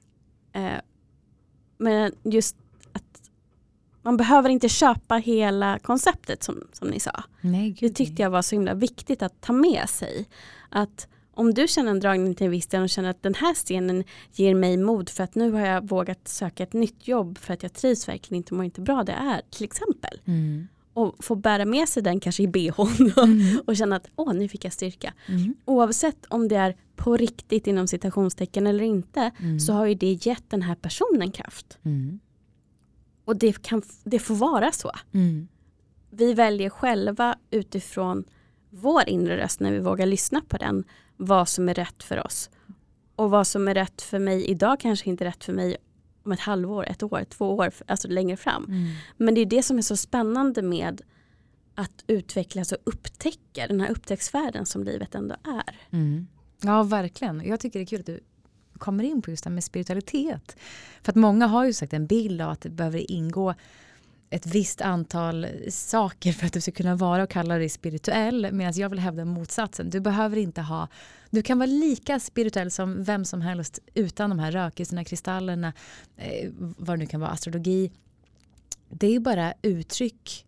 [0.52, 0.80] Eh,
[1.78, 2.56] men just
[2.92, 3.30] att
[4.02, 7.24] man behöver inte köpa hela konceptet som, som ni sa.
[7.40, 10.28] Nej, Det tyckte jag var så himla viktigt att ta med sig.
[10.68, 13.54] Att om du känner en dragning till en viss sten och känner att den här
[13.54, 17.54] stenen ger mig mod för att nu har jag vågat söka ett nytt jobb för
[17.54, 20.20] att jag trivs verkligen inte och mår inte bra det är till exempel.
[20.24, 20.68] Mm.
[20.94, 23.60] Och få bära med sig den kanske i bhn Mm.
[23.66, 25.14] och känna att åh nu fick jag styrka.
[25.28, 25.54] Mm.
[25.64, 29.60] Oavsett om det är på riktigt inom citationstecken eller inte Mm.
[29.60, 31.78] så har ju det gett den här personen kraft.
[31.82, 32.20] Mm.
[33.24, 34.90] Och det, kan, det får vara så.
[35.12, 35.48] Mm.
[36.10, 38.24] Vi väljer själva utifrån
[38.70, 40.84] vår inre röst när vi vågar lyssna på den
[41.16, 42.50] vad som är rätt för oss.
[43.16, 45.76] Och vad som är rätt för mig idag kanske inte är rätt för mig
[46.24, 48.64] om ett halvår, ett år, två år, alltså längre fram.
[48.64, 48.92] Mm.
[49.16, 51.02] Men det är det som är så spännande med
[51.74, 55.76] att utvecklas och upptäcka den här upptäcktsfärden som livet ändå är.
[55.90, 56.26] Mm.
[56.60, 57.44] Ja, verkligen.
[57.44, 58.20] Jag tycker det är kul att du
[58.78, 60.56] kommer in på just det här med spiritualitet.
[61.02, 63.54] För att många har ju sagt en bild av att det behöver ingå
[64.34, 68.52] ett visst antal saker för att du ska kunna vara och kalla dig spirituell.
[68.52, 69.90] Medan jag vill hävda motsatsen.
[69.90, 70.88] Du behöver inte ha,
[71.30, 75.72] du kan vara lika spirituell som vem som helst utan de här rökelserna, kristallerna,
[76.16, 77.92] eh, vad det nu kan vara, astrologi.
[78.88, 80.46] Det är bara uttryck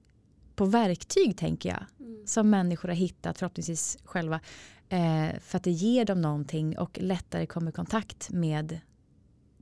[0.56, 1.84] på verktyg tänker jag.
[2.28, 4.40] Som människor har hittat förhoppningsvis själva.
[4.88, 8.80] Eh, för att det ger dem någonting och lättare kommer i kontakt med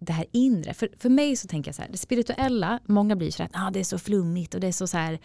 [0.05, 0.75] det här inre.
[0.75, 3.71] För, för mig så tänker jag så här, det spirituella, många blir så här, ah,
[3.71, 5.19] det är så flummigt och det är så så här,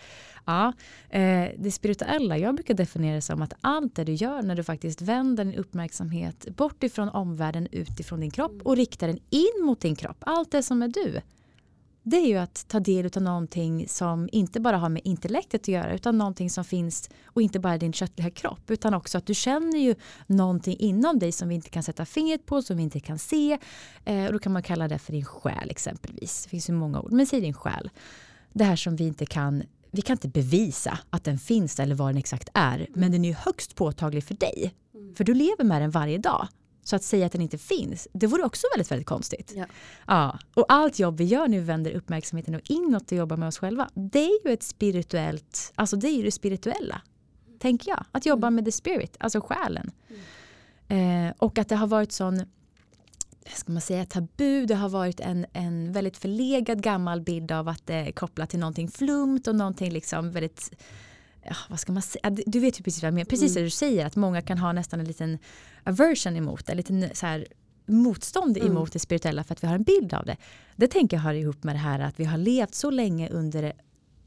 [0.45, 0.73] ja,
[1.09, 4.63] eh, det spirituella, jag brukar definiera det som att allt det du gör när du
[4.63, 9.79] faktiskt vänder din uppmärksamhet bort ifrån omvärlden, utifrån din kropp och riktar den in mot
[9.79, 11.21] din kropp, allt det som är du.
[12.09, 15.67] Det är ju att ta del av någonting som inte bara har med intellektet att
[15.67, 19.33] göra utan någonting som finns och inte bara din köttliga kropp utan också att du
[19.33, 19.95] känner ju
[20.27, 23.57] någonting inom dig som vi inte kan sätta fingret på, som vi inte kan se.
[24.05, 26.43] Eh, och då kan man kalla det för din själ exempelvis.
[26.43, 27.89] Det finns ju många ord, men säg din själ.
[28.53, 32.09] Det här som vi inte kan vi kan inte bevisa att den finns eller vad
[32.09, 34.73] den exakt är, men den är ju högst påtaglig för dig.
[35.15, 36.47] För du lever med den varje dag.
[36.89, 39.53] Så att säga att den inte finns, det vore också väldigt, väldigt konstigt.
[39.55, 39.65] Ja.
[40.07, 43.57] Ja, och allt jobb vi gör nu vänder uppmärksamheten och inåt och jobbar med oss
[43.57, 43.89] själva.
[43.93, 47.01] Det är ju ett spirituellt, alltså det är ju det spirituella.
[47.59, 48.05] Tänker jag.
[48.11, 49.91] Att jobba med the spirit, alltså själen.
[50.87, 52.45] Eh, och att det har varit sån,
[53.55, 54.65] ska man säga, tabu.
[54.65, 58.59] Det har varit en, en väldigt förlegad gammal bild av att det är kopplat till
[58.59, 60.71] någonting flumt och någonting liksom väldigt
[61.43, 62.29] Ja, vad ska man säga?
[62.29, 63.25] Du- vet ju precis vad jag menar.
[63.25, 65.37] Precis det du säger, att många kan ha nästan en liten
[65.83, 67.47] aversion emot det, en liten så här,
[67.85, 68.71] motstånd Mm.
[68.71, 70.37] emot det spirituella för att vi har en bild av det.
[70.75, 73.73] Det tänker jag hör ihop med det här att vi har levt så länge under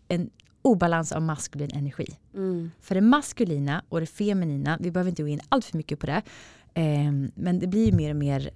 [0.09, 0.31] en
[0.63, 2.07] obalans av maskulin energi.
[2.35, 2.71] Mm.
[2.81, 6.07] För det maskulina och det feminina, vi behöver inte gå in allt för mycket på
[6.07, 6.23] det,
[6.75, 8.51] eh, men det blir mer och mer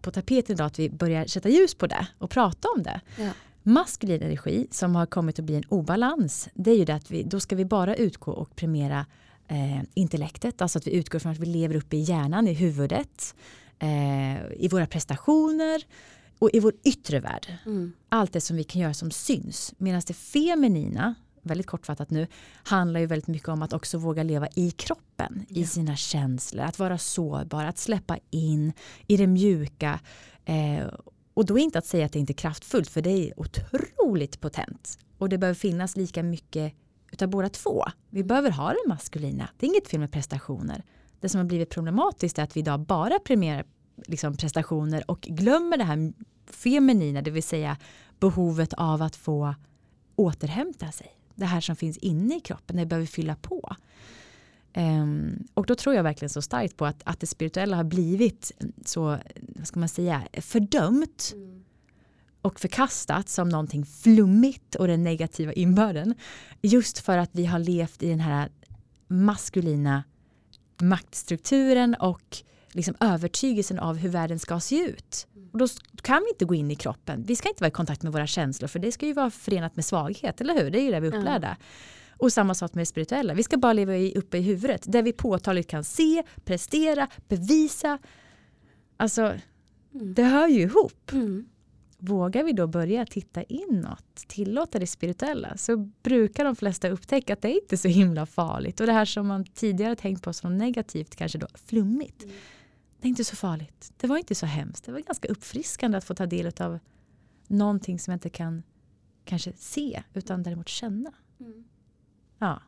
[0.00, 3.00] på tapeten idag att vi börjar sätta ljus på det och prata om det.
[3.18, 3.30] Ja.
[3.66, 7.22] Maskulin energi som har kommit att bli en obalans, det är ju det att vi,
[7.22, 9.06] då ska vi bara utgå och premiera
[9.48, 13.34] eh, intellektet, alltså att vi utgår från att vi lever uppe i hjärnan, i huvudet,
[13.78, 15.82] eh, i våra prestationer
[16.38, 17.92] och i vår yttre värld Mm.
[18.08, 19.74] allt det som vi kan göra som syns.
[19.78, 22.26] Medan det feminina, väldigt kortfattat nu,
[22.62, 26.78] handlar ju väldigt mycket om att också våga leva i kroppen, i sina känslor, att
[26.78, 28.72] vara sårbar, att släppa in
[29.06, 30.00] i det mjuka.
[30.44, 30.86] Eh,
[31.34, 34.98] och då inte att säga att det inte är kraftfullt, för det är otroligt potent.
[35.18, 36.74] Och det behöver finnas lika mycket
[37.12, 37.84] utav båda två.
[38.10, 39.48] Vi behöver ha det maskulina.
[39.58, 40.84] Det är inget fel med prestationer.
[41.20, 43.64] Det som har blivit problematiskt är att vi idag bara premierar
[44.06, 46.12] liksom prestationer och glömmer det här
[46.46, 47.76] feminina, det vill säga
[48.20, 49.54] behovet av att få
[50.16, 51.10] återhämta sig.
[51.34, 53.76] Det här som finns inne i kroppen, det behöver fylla på.
[54.74, 58.52] Ehm, och då tror jag verkligen så starkt på att, att det spirituella har blivit
[58.84, 61.34] så, vad ska man säga, fördömt
[62.42, 66.14] och förkastat som någonting flummigt och den negativa inbörden.
[66.62, 68.50] Just för att vi har levt i den här
[69.06, 70.04] maskulina
[70.82, 72.36] maktstrukturen och
[72.72, 75.26] liksom övertygelsen av hur världen ska se ut.
[75.52, 75.66] Och då
[76.02, 77.24] kan vi inte gå in i kroppen.
[77.26, 79.76] Vi ska inte vara i kontakt med våra känslor för det ska ju vara förenat
[79.76, 80.70] med svaghet, eller hur?
[80.70, 81.56] Det är ju det vi är upplärda.
[82.18, 83.34] Och samma sak med det spirituella.
[83.34, 87.98] Vi ska bara leva i, uppe i huvudet där vi påtagligt kan se, prestera, bevisa.
[88.96, 89.34] Alltså,
[89.90, 91.12] det hör ju ihop.
[91.12, 91.46] Mm.
[91.98, 97.42] Vågar vi då börja titta inåt, tillåta det spirituella, så brukar de flesta upptäcka att
[97.42, 98.80] det är inte så himla farligt.
[98.80, 102.26] Och det här som man tidigare tänkt på som negativt, kanske då flummigt,
[103.00, 103.92] det är inte så farligt.
[103.96, 104.84] Det var inte så hemskt.
[104.84, 106.78] Det var ganska uppfriskande att få ta del av
[107.46, 108.62] någonting som jag inte kan
[109.24, 111.12] kanske se, utan däremot känna.
[112.38, 112.62] Ja.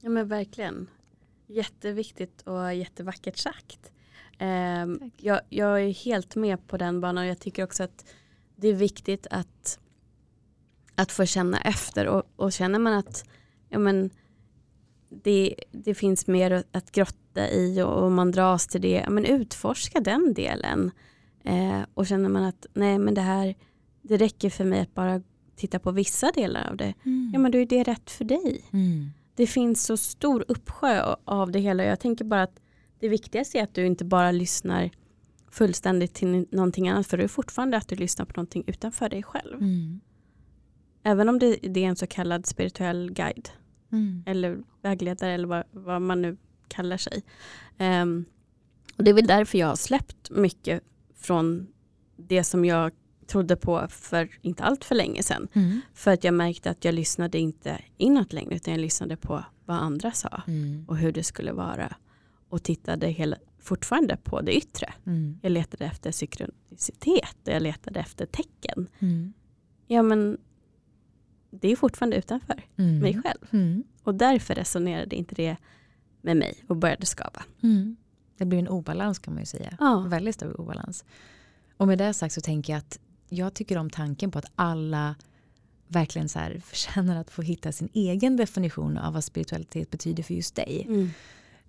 [0.00, 0.90] Ja men verkligen.
[1.46, 3.92] Jätteviktigt och jättevackert sagt.
[4.38, 5.12] Tack.
[5.16, 8.04] jag, jag är helt med på den banan och jag tycker också att
[8.56, 9.80] det är viktigt att,
[10.94, 13.24] att få känna efter och, och känner man att
[13.68, 14.10] ja, men,
[15.08, 19.10] det, det finns mer att- att grotta i och, och man dras till det, ja,
[19.10, 20.90] men utforska den delen.
[21.44, 23.54] Eh, och känner man att nej men det här
[24.02, 25.22] det räcker för mig att bara
[25.58, 27.30] tittar på vissa delar av det, Mm.
[27.32, 28.64] ja men då är det rätt för dig.
[28.72, 29.10] Mm.
[29.34, 31.84] Det finns så stor uppsjö av det hela.
[31.84, 32.60] Jag tänker bara att
[33.00, 34.90] det viktigaste är att du inte bara lyssnar
[35.50, 39.22] fullständigt till någonting annat för det är fortfarande att du lyssnar på någonting utanför dig
[39.22, 39.54] själv.
[39.54, 40.00] Mm.
[41.02, 43.48] Även om det, det är en så kallad spirituell guide
[43.92, 44.22] Mm.
[44.26, 46.36] eller vägledare eller vad, vad man nu
[46.68, 47.22] kallar sig.
[47.78, 48.24] Ehm,
[48.96, 50.82] och det är väl därför jag har släppt mycket
[51.16, 51.66] från
[52.16, 52.92] det som jag
[53.28, 55.48] trodde på för inte allt för länge sedan.
[55.52, 55.80] Mm.
[55.94, 59.76] För att jag märkte att jag lyssnade inte inåt längre utan jag lyssnade på vad
[59.76, 60.84] andra sa Mm.
[60.88, 61.96] och hur det skulle vara.
[62.48, 64.92] Och tittade hela, fortfarande på det yttre.
[65.06, 65.38] Mm.
[65.42, 68.88] Jag letade efter synkronicitet och jag letade efter tecken.
[68.98, 69.32] Mm.
[69.86, 70.38] Ja men
[71.50, 72.98] det är fortfarande utanför Mm.
[72.98, 73.38] mig själv.
[73.52, 73.84] Mm.
[74.02, 75.56] Och därför resonerade inte det
[76.22, 77.42] med mig och började skava.
[77.62, 77.96] Mm.
[78.38, 79.76] Det blir en obalans kan man ju säga.
[79.80, 80.00] Ja.
[80.08, 81.04] Väldigt stor obalans.
[81.76, 82.98] Och med det sagt så tänker jag att
[83.28, 85.14] jag tycker om tanken på att alla
[85.88, 90.34] verkligen så här förtjänar att få hitta sin egen definition av vad spiritualitet betyder för
[90.34, 90.84] just dig.
[90.88, 91.10] Mm.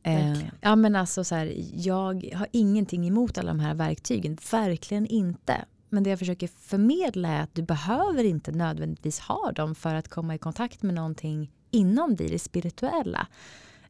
[0.03, 5.05] Eh, ja men alltså så här, jag har ingenting emot alla de här verktygen, verkligen
[5.05, 5.65] inte.
[5.89, 10.07] Men det jag försöker förmedla är att du behöver inte nödvändigtvis ha dem för att
[10.07, 13.27] komma i kontakt med någonting inom dig, det spirituella.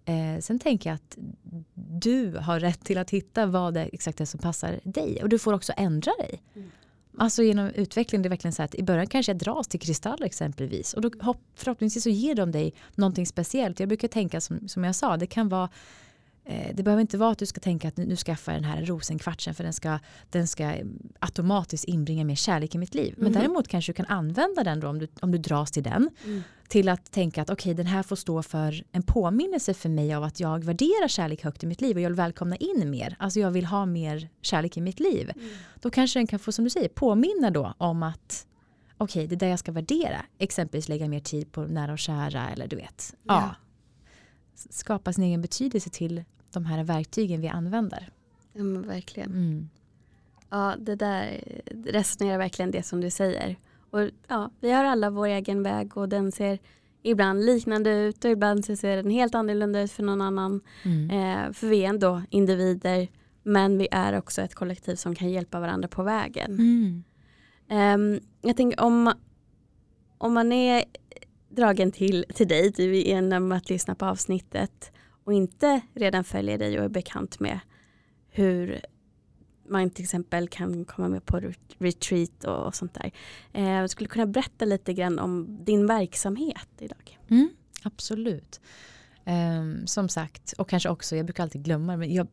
[0.05, 1.17] Eh, sen tänker jag att
[1.73, 5.23] du har rätt till att hitta vad det exakt är som passar dig.
[5.23, 6.41] Och du får också ändra dig.
[6.55, 6.71] Mm.
[7.19, 10.25] Alltså genom utveckling, det är verkligen så att i början kanske jag dras till kristaller
[10.25, 10.93] exempelvis.
[10.93, 13.79] Och då hopp, förhoppningsvis så ger de dig någonting speciellt.
[13.79, 15.69] Jag brukar tänka som, som jag sa, det kan vara
[16.73, 19.53] det behöver inte vara att du ska tänka att nu, skaffar jag den här rosenkvartsen
[19.55, 20.85] för den ska, den ska eh,
[21.19, 23.13] automatiskt inbringa mer kärlek i mitt liv.
[23.17, 23.33] Men Mhm.
[23.41, 26.41] däremot kanske du kan använda den då om du, om du dras till den Mm.
[26.67, 30.23] till att tänka att okej den här får stå för en påminnelse för mig av
[30.23, 33.15] att jag värderar kärlek högt i mitt liv och jag vill välkomna in mer.
[33.19, 35.31] Alltså jag vill ha mer kärlek i mitt liv.
[35.35, 35.49] Mm.
[35.81, 38.45] Då kanske den kan få som du säger påminna då om att
[38.97, 40.25] okej det är där jag ska värdera.
[40.37, 43.15] Exempelvis lägga mer tid på nära och kära eller du vet.
[43.23, 43.33] Ja.
[43.33, 43.55] Ja.
[44.69, 46.23] Skapa sin egen betydelse till
[46.53, 48.09] de här verktygen vi använder.
[48.53, 49.29] Ja verkligen.
[49.29, 49.69] Mm.
[50.49, 51.43] Ja det där
[51.85, 53.55] resonerar verkligen det som du säger.
[53.91, 56.59] Och ja, vi har alla vår egen väg och den ser
[57.03, 60.61] ibland liknande ut och ibland så ser den helt annorlunda ut för någon annan.
[60.83, 61.09] Mm.
[61.09, 63.07] Eh, för vi är ändå individer
[63.43, 66.51] men vi är också ett kollektiv som kan hjälpa varandra på vägen.
[66.51, 67.03] Mm.
[67.69, 69.13] Ehm, jag tänker om,
[70.17, 70.83] om man är
[71.49, 74.91] dragen till, till dig genom att lyssna på avsnittet
[75.29, 77.59] och inte redan följer dig och är bekant med
[78.29, 78.81] hur
[79.67, 81.41] man till exempel kan komma med på
[81.77, 83.11] retreat och, sånt där.
[83.53, 87.19] Eh, skulle du kunna berätta lite grann om din verksamhet idag?
[87.29, 87.49] Mm,
[87.83, 88.61] absolut.
[89.25, 92.27] Ehm, som sagt, och kanske också, jag brukar alltid glömma det, men jag,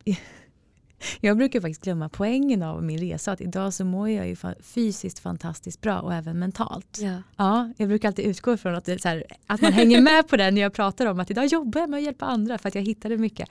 [1.21, 3.31] jag brukar faktiskt glömma poängen av min resa.
[3.31, 6.97] Att idag så mår jag ju fysiskt fantastiskt bra och även mentalt.
[7.01, 7.21] Ja.
[7.37, 10.61] Ja, jag brukar alltid utgå ifrån att, här, att man hänger med på det när
[10.61, 13.17] jag pratar om att idag jobbar jag med att hjälpa andra för att jag hittade
[13.17, 13.49] mycket.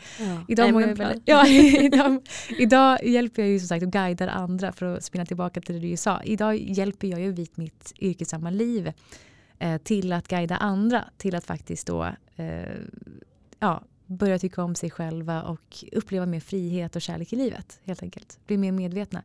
[0.49, 1.47] Idag, Nej, jag väldigt, ja,
[1.81, 2.23] idag,
[2.59, 5.89] idag hjälper jag ju som sagt och guidar andra för att spinna tillbaka till det
[5.89, 6.23] du sa.
[6.23, 8.93] Idag hjälper jag ju vid mitt yrkessamma liv
[9.59, 12.05] eh, till att guida andra till att faktiskt då
[12.37, 12.77] eh,
[13.59, 17.81] ja, börja tycka om sig själva och uppleva mer frihet och kärlek i livet.
[17.85, 18.39] Helt enkelt.
[18.47, 19.23] Bli mer medvetna.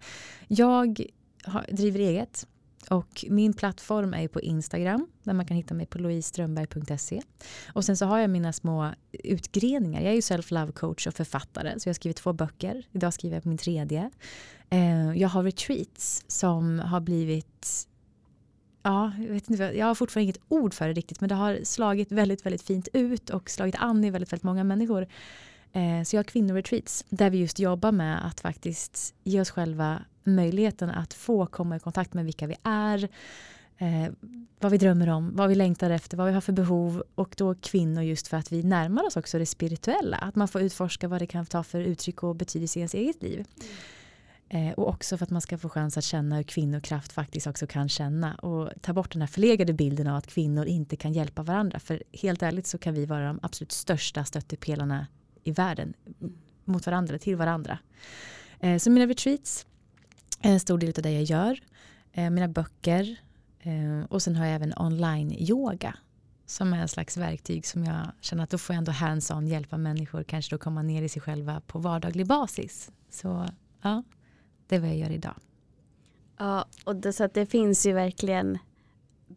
[0.48, 1.02] Jag
[1.44, 2.48] har, driver eget
[2.90, 7.22] och min plattform är ju på Instagram där man kan hitta mig på louiseströmberg.se.
[7.74, 10.02] Och sen så har jag mina små utgreningar.
[10.02, 12.84] Jag är ju self-love coach och författare så jag har skrivit två böcker.
[12.92, 14.10] Idag skriver jag på min tredje.
[14.70, 17.88] Eh, jag har retreats som har blivit
[18.84, 21.60] Ja, jag, vet inte, jag har fortfarande inget ord för det riktigt men det har
[21.64, 25.08] slagit väldigt, väldigt fint ut och slagit an i väldigt, väldigt många människor.
[25.74, 30.02] Eh, så jag har kvinnoretreats där vi just jobbar med att faktiskt ge oss själva
[30.24, 33.10] möjligheten att få komma i kontakt med vilka vi är,
[33.78, 34.12] eh,
[34.60, 37.56] vad vi drömmer om, vad vi längtar efter, vad vi har för behov och då
[37.56, 40.18] kvinnor just för att vi närmar oss också det spirituella.
[40.18, 43.24] Att man får utforska vad det kan ta för uttryck och betydelse i ens eget
[43.24, 43.40] liv.
[43.40, 43.72] Mm.
[44.54, 47.68] Eh, och också för att man ska få chans att känna hur kvinnokraft faktiskt också
[47.68, 51.44] kan känna och ta bort den här förlegade bilden av att kvinnor inte kan hjälpa
[51.44, 51.80] varandra.
[51.80, 55.08] För helt ärligt så kan vi vara de absolut största stöttepelarna
[55.44, 55.94] i världen
[56.66, 57.80] mot varandra, till varandra.
[58.60, 59.66] Eh, så mina retreats
[60.42, 61.60] är en stor del av det jag gör.
[62.14, 63.16] Eh, mina böcker
[63.60, 65.96] eh, och sen har jag även online-yoga
[66.46, 69.78] som är en slags verktyg som jag känner att då får jag ändå hands-on hjälpa
[69.78, 72.92] människor kanske då komma ner i sig själva på vardaglig basis.
[73.10, 73.48] Så
[73.82, 74.04] ja,
[74.72, 75.36] det är vad jag gör idag.
[76.38, 78.58] Ja, och det, så att det finns ju verkligen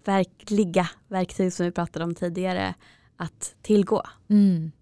[0.05, 2.75] verkliga verktyg som vi pratade om tidigare
[3.17, 4.03] att tillgå.
[4.29, 4.73] Mm.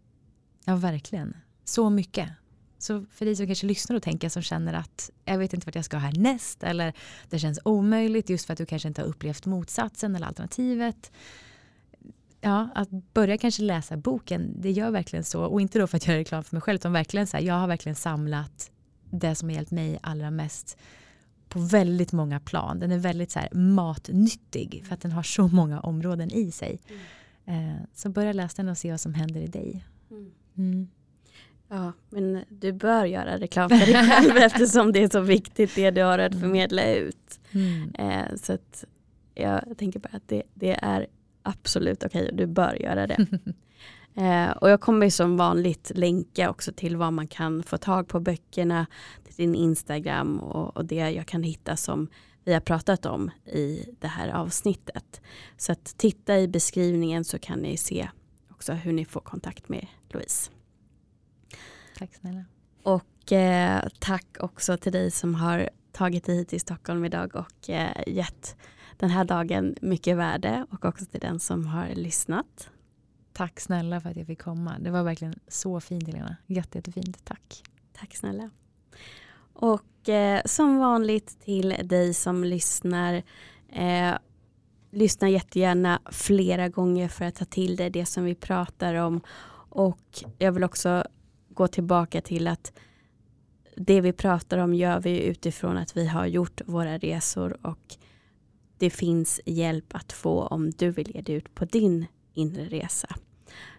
[0.64, 1.36] Ja, verkligen.
[1.64, 2.28] Så mycket.
[2.78, 5.74] Så för dig som kanske lyssnar och tänker som känner att jag vet inte vart
[5.74, 6.92] jag ska härnäst eller
[7.30, 11.12] det känns omöjligt just för att du kanske inte har upplevt motsatsen eller alternativet.
[12.40, 15.44] Ja, att börja kanske läsa boken, det gör verkligen så.
[15.44, 17.54] Och inte då för att göra reklam för mig själv, utan verkligen så här, jag
[17.54, 18.71] har verkligen samlat
[19.12, 20.78] det som har hjälpt mig allra mest
[21.48, 22.78] på väldigt många plan.
[22.80, 26.80] Den är väldigt så här matnyttig för att den har så många områden i sig.
[27.46, 27.68] Mm.
[27.68, 29.84] Eh, så börja läsa den och se vad som händer i dig.
[30.10, 30.32] Mm.
[30.56, 30.88] mm.
[31.68, 35.90] Ja, men du bör göra reklam för dig själv eftersom det är så viktigt det
[35.90, 36.40] du har att mm.
[36.40, 37.40] förmedla ut.
[37.52, 37.94] Mm.
[37.94, 38.84] Eh, så att
[39.34, 41.06] jag tänker bara att det, det är
[41.42, 43.26] absolut okej och du bör göra det.
[44.14, 48.20] eh, och jag kommer som vanligt länka också till vad man kan få tag på
[48.20, 48.86] böckerna,
[49.24, 52.08] till din Instagram och, och det jag kan hitta som
[52.44, 55.20] vi har pratat om i det här avsnittet.
[55.56, 58.08] Så att titta i beskrivningen så kan ni se
[58.50, 60.50] också hur ni får kontakt med Louise.
[61.98, 62.44] Tack snälla.
[62.82, 67.70] Och eh, tack också till dig som har tagit dig hit till Stockholm idag och
[67.70, 68.56] eh, gett
[68.96, 72.70] den här dagen mycket värde och också till den som har lyssnat.
[73.32, 74.78] Tack snälla för att jag fick komma.
[74.78, 76.36] Det var verkligen så fint Helena.
[76.46, 77.24] Jätte, jättefint.
[77.24, 77.62] Tack.
[77.92, 78.50] Tack snälla.
[79.52, 83.22] Och eh, som vanligt till dig som lyssnar.
[83.68, 84.14] Eh,
[84.90, 89.20] lyssna jättegärna flera gånger för att ta till dig det som vi pratar om.
[89.68, 91.04] Och jag vill också
[91.48, 92.72] gå tillbaka till att
[93.76, 97.96] det vi pratar om gör vi utifrån att vi har gjort våra resor och
[98.78, 103.08] det finns hjälp att få om du vill ge dig ut på din inre resa.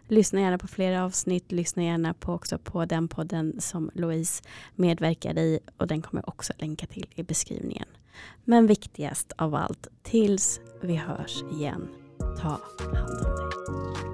[0.07, 4.43] Lyssna gärna på flera avsnitt, lyssna gärna på också på den podden som Louise
[4.75, 7.87] medverkar i och den kommer jag också länka till i beskrivningen.
[8.43, 11.87] Men viktigast av allt, tills vi hörs igen,
[12.19, 14.12] ta hand om dig.